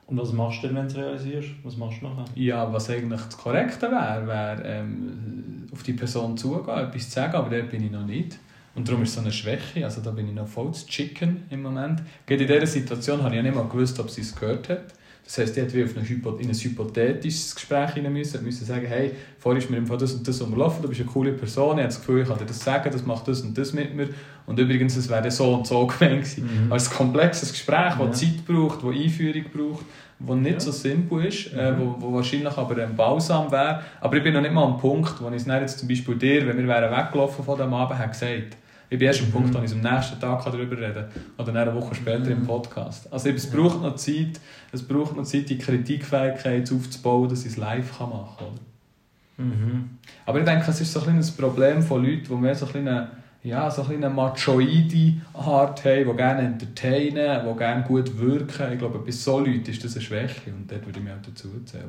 [0.07, 1.49] und was machst du denn, wenn du es realisierst?
[1.63, 2.27] Was machst du nachher?
[2.35, 7.35] Ja, was eigentlich das Korrekte wäre, wäre ähm, auf die Person zugehen, etwas zu sagen,
[7.35, 8.39] aber dort bin ich noch nicht.
[8.75, 11.45] Und darum ist es so eine Schwäche, also da bin ich noch voll zu chicken
[11.49, 12.03] im Moment.
[12.27, 14.95] Gerade in dieser Situation habe ich ja nicht mal gewusst, ob sie es gehört hat.
[15.25, 18.87] Das heisst, die hat wie auf ein, in ein hypothetisches Gespräch hinein müssen, müssen sagen,
[18.87, 21.79] hey, vorher ist mir im Fall das und das umgelaufen, du bist eine coole Person,
[21.79, 23.95] ich habe das Gefühl, ich kann dir das sagen, das macht das und das mit
[23.95, 24.11] mir.
[24.47, 26.67] Und übrigens, es wäre so und so gemeint gewesen.
[26.67, 26.73] Mhm.
[26.73, 28.13] Also ein komplexes Gespräch, das ja.
[28.13, 29.85] Zeit braucht, das Einführung braucht,
[30.19, 30.61] das nicht ja.
[30.61, 31.79] so simpel ist, äh, mhm.
[31.79, 33.81] äh, wo, wo wahrscheinlich aber ein Balsam wäre.
[34.03, 36.47] Aber ich bin noch nicht mal am Punkt, wo ich es jetzt zum Beispiel dir,
[36.47, 38.59] wenn wir wären weggelaufen von dem Abend, habe gesagt
[38.91, 41.47] ich bin erst am Punkt, wo ich am nächsten Tag darüber reden kann.
[41.47, 43.13] Oder eine Woche später im Podcast.
[43.13, 44.41] Also es braucht noch Zeit,
[44.73, 49.47] es braucht noch Zeit, die Kritikfähigkeit aufzubauen, dass ich es live machen kann.
[49.47, 49.91] Mhm.
[50.27, 52.87] Aber ich denke, es ist so ein, ein Problem von Leuten, die mehr so ein
[52.87, 53.11] eine,
[53.43, 58.73] ja, so ein eine machoide Art haben, die gerne entertainen, die gerne gut wirken.
[58.73, 61.23] Ich glaube, bei so Leuten ist das eine Schwäche und dort würde ich mir auch
[61.25, 61.89] dazu erzählen.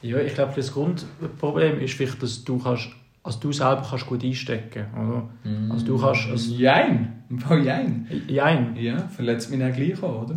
[0.00, 2.88] Ja, ich glaube, das Grundproblem ist vielleicht, dass du kannst
[3.22, 5.28] also du selber kannst gut einstecken, oder?
[5.44, 5.72] Mm.
[5.72, 6.28] Also du kannst...
[6.30, 7.24] Also, jein,
[7.64, 8.06] jein.
[8.26, 8.76] Jein?
[8.76, 10.36] Ja, verletzt mich dann gleich auch, oder?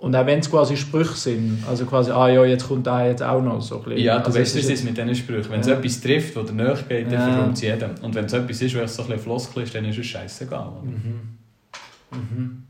[0.00, 3.22] und auch wenn es quasi Sprüche sind, also quasi, ah ja, jetzt kommt da jetzt
[3.22, 4.02] auch noch so ein bisschen.
[4.02, 5.50] Ja, du also weißt, es ist mit diesen Sprüchen.
[5.50, 7.50] Wenn es etwas trifft, dir näher geht, dann ja.
[7.52, 7.90] es jedem.
[8.00, 10.72] Und wenn es etwas ist, was so ein bisschen Floskel ist, dann ist es scheißegal.
[10.82, 11.38] Mhm.
[12.12, 12.62] Mhm.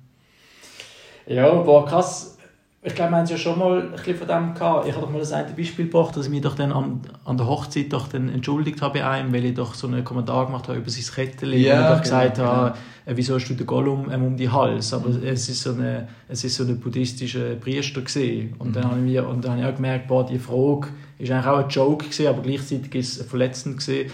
[1.26, 2.36] Ja, boah, krass
[2.82, 4.86] ich glaube, wir haben es ja schon mal ein bisschen von dem gehabt.
[4.86, 7.36] Ich habe doch mal das eine Beispiel gebracht, dass ich mich doch dann an, an
[7.36, 10.66] der Hochzeit doch dann entschuldigt habe bei einem, weil ich doch so einen Kommentar gemacht
[10.68, 12.74] habe über sein Kettchen ja, und ich doch gesagt genau, habe,
[13.04, 13.16] genau.
[13.18, 14.94] wieso hast du den Gollum ähm, um die Hals?
[14.94, 15.26] Aber mhm.
[15.26, 18.72] es ist so eine, es ist so eine buddhistische Priester gesehen und mhm.
[18.72, 21.46] dann habe ich mir, und dann habe ich auch gemerkt, boah, die Frage ist eigentlich
[21.46, 24.10] auch ein Joke gewesen, aber gleichzeitig ist es verletzend gewesen.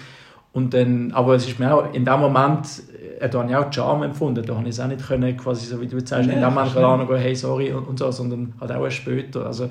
[0.52, 2.66] Und dann, aber es ist mir auch in dem Moment
[3.20, 4.44] äh, da habe ich auch Charme empfunden.
[4.44, 7.08] Da habe ich es auch nicht können, quasi so wie du sagst, in dem Moment
[7.08, 9.46] gehen, hey, sorry und, und, so, sondern halt auch erst später.
[9.46, 9.68] Also,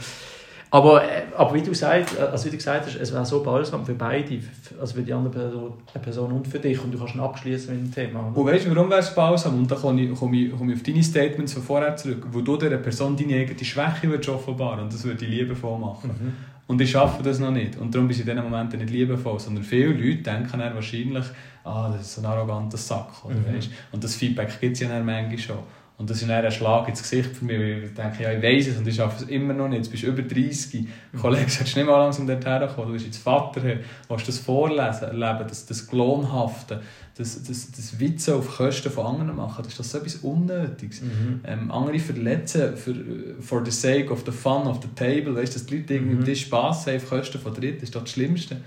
[0.71, 3.41] aber, äh, aber wie du, sagst, äh, also wie du gesagt hast, es wäre so
[3.41, 4.39] balsam für beide,
[4.79, 7.93] also für die andere Person, Person und für dich und du kannst abschließen mit dem
[7.93, 8.31] Thema.
[8.33, 9.59] Und weißt du, warum wäre es balsam?
[9.59, 12.41] Und da komme ich, komme, ich, komme ich auf deine Statements von vorher zurück, wo
[12.41, 16.09] du dieser Person deine eigene Schwäche offenbaren und das würde ich liebevoll machen.
[16.09, 16.33] Mhm.
[16.67, 17.77] Und ich schaffe das noch nicht.
[17.77, 21.25] Und darum bin ich in diesen Momenten nicht liebevoll, sondern viele Leute denken dann wahrscheinlich,
[21.65, 23.25] ah, das ist ein arroganter Sack.
[23.25, 23.55] Oder, mhm.
[23.55, 23.69] weißt?
[23.91, 25.59] Und das Feedback gibt es ja dann manchmal schon.
[25.97, 28.43] Und das ist dann ein Schlag ins Gesicht für mich, weil ich denke, ja, ich
[28.43, 29.77] weiß es und ich schaffe es immer noch nicht.
[29.77, 30.81] Jetzt bist du über 30.
[30.81, 31.17] Mhm.
[31.17, 32.87] Kollege, solltest nicht mal langsam dorthin kommen.
[32.87, 33.61] Du bist jetzt Vater,
[34.09, 36.81] willst das Vorlesen, erleben, das, das Gelohnhafte,
[37.17, 39.63] das, das, das Witze auf Kosten von anderen machen.
[39.63, 41.01] Das ist das so etwas Unnötiges.
[41.01, 41.39] Mhm.
[41.45, 42.93] Ähm, andere verletzen für,
[43.39, 45.33] for the sake of the fun of the table.
[45.33, 46.35] Weißt, dass die Leute irgendwie mhm.
[46.35, 48.57] Spass haben auf Kosten von Dritten, ist das, das Schlimmste.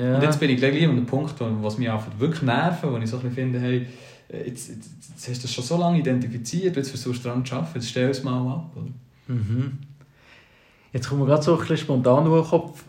[0.00, 0.16] Ja.
[0.16, 3.10] Und jetzt bin ich gleich an einem Punkt, was mich einfach wirklich nervt, wo ich
[3.10, 3.86] so ein bisschen finde, hey,
[4.46, 7.54] jetzt, jetzt, jetzt hast du das schon so lange identifiziert, jetzt versuchst du daran zu
[7.54, 8.70] arbeiten, jetzt stell es mal ab.
[9.26, 9.78] Mhm.
[10.92, 12.84] Jetzt kommen wir gerade so ein bisschen spontan durch den Kopf.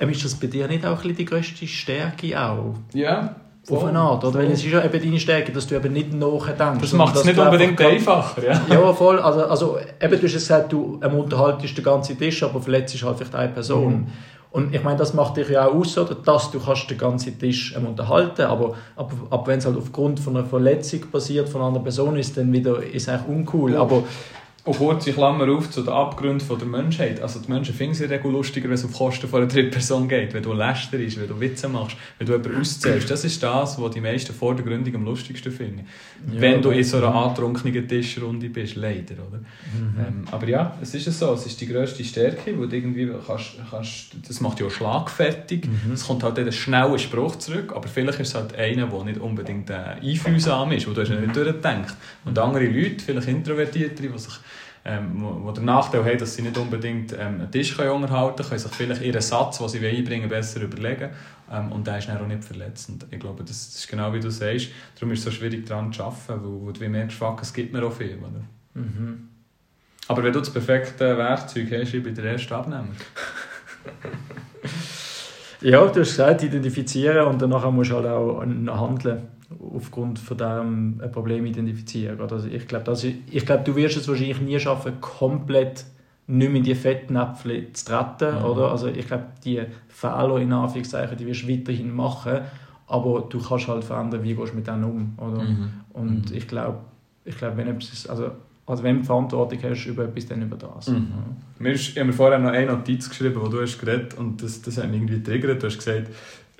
[0.00, 2.74] Ähm, ist das bei dir nicht auch ein bisschen die grösste Stärke auch?
[2.92, 3.36] Ja.
[3.70, 4.38] Auf eine Art, oder?
[4.38, 6.80] Weil es ist ja eben deine Stärke, dass du eben nicht nachdenkst.
[6.80, 8.62] Das macht es nicht unbedingt einfacher, ja.
[8.70, 9.18] Ja, voll.
[9.18, 13.34] Also, also eben, du hast gesagt, du unterhaltest den ganzen Tisch, aber verletzt halt vielleicht
[13.34, 13.92] eine Person.
[13.92, 14.06] Mhm.
[14.50, 16.14] Und ich meine, das macht dich ja auch aus, oder?
[16.14, 20.20] dass du kannst den ganzen Tisch ähm, unterhalten aber, aber, aber wenn es halt aufgrund
[20.20, 23.76] von einer Verletzung passiert von einer anderen Person ist, dann wieder ist eigentlich uncool.
[23.76, 24.04] Aber
[24.64, 27.22] und kurze Klammer auf zu den Abgründen der Menschheit.
[27.22, 30.08] Also die Menschen finden es ja lustiger, wenn es auf Kosten von einer dritten Person
[30.08, 30.34] geht.
[30.34, 33.10] Wenn du lästerst, wenn du Witze machst, wenn du jemanden auszählst.
[33.10, 35.86] Das ist das, was die meisten vor der Gründung am lustigsten finden.
[36.32, 39.14] Ja, wenn du in so einer antrunkenen Tischrunde bist, leider.
[39.14, 39.38] Oder?
[39.38, 39.98] Mhm.
[39.98, 41.32] Ähm, aber ja, es ist so.
[41.32, 45.66] Es ist die grösste Stärke, wo du irgendwie kannst, kannst, das macht ja auch schlagfertig.
[45.66, 45.92] Mhm.
[45.92, 49.20] Es kommt halt ein schneller Spruch zurück, aber vielleicht ist es halt einer, der nicht
[49.20, 51.96] unbedingt äh, einfühlsam ist, wo du hast nicht durchgedacht.
[52.24, 54.34] Und andere Leute, vielleicht Introvertierte, die sich
[54.88, 58.58] ähm, wo, den Nachteil haben, dass sie nicht unbedingt ähm, einen Tisch können unterhalten können,
[58.58, 61.10] sich vielleicht ihren Satz, den sie einbringen besser überlegen.
[61.52, 63.06] Ähm, und der ist dann auch nicht verletzend.
[63.10, 64.68] Ich glaube, das, ist genau wie du sagst.
[64.94, 67.72] Darum ist es so schwierig daran zu arbeiten, weil, weil du merkst, fuck, es gibt
[67.72, 68.18] mir auch viel.
[68.18, 68.42] Oder?
[68.74, 69.28] Mhm.
[70.08, 72.88] Aber wenn du das perfekte Werkzeug hast, ich bin der erste Abnehmer.
[75.60, 79.22] ja, du hast gesagt, identifizieren und danach musst du halt auch handeln
[79.74, 82.20] aufgrund von diesem ein Problem identifizieren.
[82.20, 82.92] Also ich glaube,
[83.30, 85.84] ich glaube, du wirst es wahrscheinlich nie schaffen, komplett
[86.26, 88.38] nicht mehr in die Fettnäpfel zu treten.
[88.38, 88.44] Mhm.
[88.44, 88.70] Oder?
[88.70, 92.40] Also ich glaube, die Fehler in Anführungszeichen, die wirst du weiterhin machen,
[92.86, 95.14] aber du kannst halt verändern, wie gehst du mit denen um.
[95.16, 95.42] Oder?
[95.42, 95.70] Mhm.
[95.94, 96.36] Und mhm.
[96.36, 96.78] ich glaube,
[97.24, 98.30] ich glaube, wenn etwas, also
[98.68, 100.88] also wenn du Verantwortung hast über etwas, dann über das.
[100.88, 101.08] Mhm.
[101.60, 101.70] Ja.
[101.70, 104.76] ich habe mir vorher noch eine Notiz geschrieben, wo du hast geredet und das, das
[104.76, 105.62] hat mich irgendwie triggert.
[105.62, 106.08] Du hast gesagt,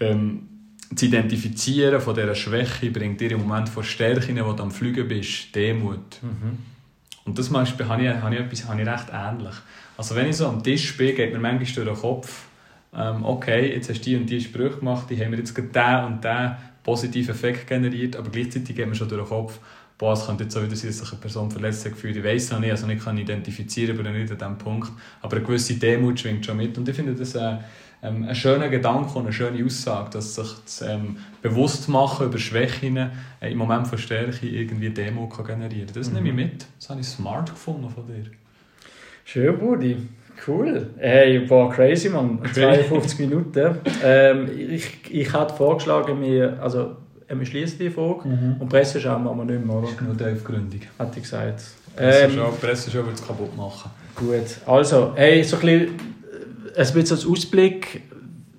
[0.01, 0.49] ähm,
[0.91, 5.07] das Identifizieren von dieser Schwäche bringt dir im Moment von Stärken, wo du am Fliegen
[5.07, 6.23] bist, Demut.
[6.23, 6.59] Mhm.
[7.27, 9.55] Und das habe ich, habe ich, etwas, habe ich recht ähnlich.
[9.99, 12.47] Also wenn ich so am Tisch bin, geht mir manchmal durch den Kopf,
[12.97, 15.69] ähm, okay, jetzt hast du die und die Sprüche gemacht, die haben mir jetzt gerade
[15.69, 19.59] den und den positiven Effekt generiert, aber gleichzeitig geht mir schon durch den Kopf,
[19.99, 22.17] boah, es könnte jetzt so wieder sein, dass sich eine Person verletzt hat gefühlt.
[22.17, 24.91] Ich weiß noch nicht, also nicht kann identifizieren, aber nicht an diesem Punkt.
[25.21, 27.35] Aber eine gewisse Demut schwingt schon mit und ich finde das...
[27.35, 27.59] Äh,
[28.03, 32.39] ähm, ein schöner Gedanke und eine schöne Aussage, dass sich das ähm, bewusst machen über
[32.39, 36.23] Schwächen äh, im Moment von Stärke irgendwie Demo kann generieren Das mhm.
[36.23, 36.67] nehme ich mit.
[36.79, 38.31] Das habe ich smart gefunden von dir.
[39.25, 39.97] Schön, Buddy.
[40.47, 40.91] Cool.
[40.99, 42.41] Hey, boah, crazy, man.
[42.53, 43.79] 52 Minuten.
[44.05, 46.97] Ähm, ich, ich hätte vorgeschlagen, wir, also,
[47.29, 48.57] wir schließen die Folge mhm.
[48.59, 49.89] und Presse schauen wir nicht mehr, oder?
[50.01, 50.81] Nur die Gründung.
[50.99, 51.63] Hätte ich gesagt.
[51.95, 53.91] Presse ähm, Presse wird es kaputt machen.
[54.15, 54.59] Gut.
[54.67, 56.19] Also, hey, so ein bisschen
[56.79, 58.03] es wird als Ausblick,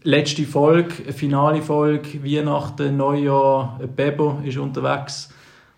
[0.03, 5.30] letzte Folge, finale Folge, Weihnachten, Neujahr, Bebo ist unterwegs.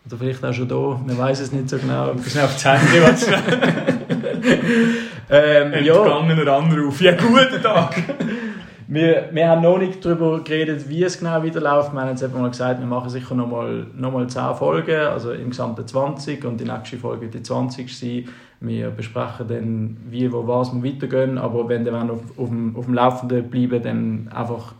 [0.08, 2.08] Oder vielleicht auch schon da, man weiß es nicht so genau.
[2.14, 3.28] Du bist auf das Handy, was
[5.30, 6.58] ähm, Entgangener ja.
[6.58, 7.00] Anruf.
[7.00, 8.02] Ja, guten Tag!
[8.88, 11.94] wir, wir haben noch nicht darüber geredet, wie es genau wieder läuft.
[11.94, 15.08] Wir haben jetzt eben mal gesagt, wir machen sicher noch mal, noch mal 10 Folgen,
[15.08, 18.26] also im gesamten 20 und die nächste Folge wird die 20 sein.
[18.60, 22.86] Wir besprechen dann, wie, wo, was wir weitergehen, aber wenn wir auf, auf, dem, auf
[22.86, 24.74] dem Laufenden bleiben, dann einfach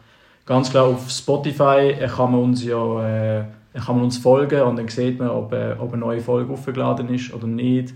[0.46, 3.44] ganz klar auf Spotify kann man uns ja äh,
[3.74, 7.10] kann man uns folgen und dann sieht man, ob, äh, ob eine neue Folge aufgeladen
[7.14, 7.94] ist oder nicht.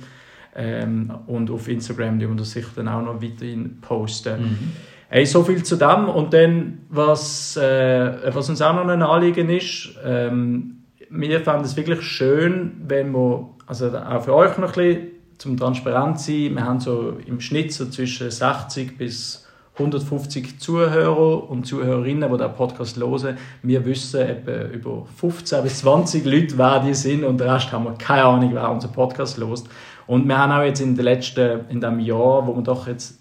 [0.56, 4.42] Ähm, und auf Instagram die wir das sicher dann auch noch weiterhin posten.
[4.42, 4.72] Mhm.
[5.08, 6.10] Hey, so viel zu dem.
[6.10, 11.78] Und dann, was, äh, was uns auch noch ein Anliegen ist, ähm, wir fanden es
[11.78, 16.64] wirklich schön, wenn wir, also auch für euch noch ein bisschen zum transparent sein, wir
[16.64, 22.98] haben so im Schnitt so zwischen 60 bis 150 Zuhörer und Zuhörerinnen, die diesen Podcast
[22.98, 23.38] hören.
[23.62, 27.84] Wir wissen etwa über 15 bis 20 Leute, wer die sind und der Rest haben
[27.84, 29.64] wir keine Ahnung, wer unseren Podcast hört.
[30.08, 33.20] Und wir haben auch jetzt in den letzten, in dem Jahr, wo wir doch jetzt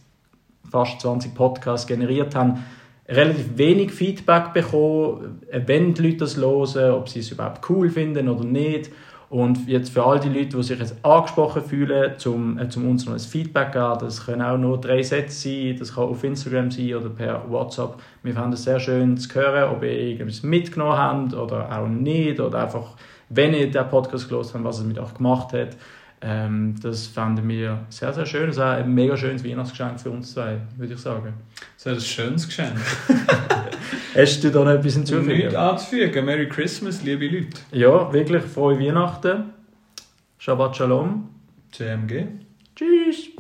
[0.75, 2.64] fast 20 Podcasts generiert haben,
[3.09, 8.29] relativ wenig Feedback bekommen, wenn die Leute das hören, ob sie es überhaupt cool finden
[8.29, 8.91] oder nicht.
[9.31, 13.07] Und jetzt für all die Leute, die sich jetzt angesprochen fühlen, zum, äh, zum uns
[13.07, 16.72] noch ein Feedback geben, das können auch nur drei Sätze sein, das kann auf Instagram
[16.72, 17.95] sein oder per WhatsApp.
[18.25, 22.41] Wir fanden es sehr schön zu hören, ob ihr irgendwas mitgenommen habt oder auch nicht,
[22.41, 22.97] oder einfach,
[23.29, 25.77] wenn ihr den Podcast gelesen habt, was es mit euch gemacht hat.
[26.27, 28.47] Ähm, das fanden wir sehr, sehr schön.
[28.47, 31.35] Das ist ein mega schönes Weihnachtsgeschenk für uns zwei, würde ich sagen.
[31.83, 32.79] Das ist ein schönes Geschenk.
[34.14, 35.37] Hast du da noch etwas hinzufügen?
[35.37, 36.25] Nichts anzufügen.
[36.25, 37.59] Merry Christmas, liebe Leute.
[37.72, 39.51] Ja, wirklich frohe Weihnachten.
[40.39, 41.29] Shabbat Shalom.
[41.72, 42.27] CMG.
[42.75, 43.34] Tschüss.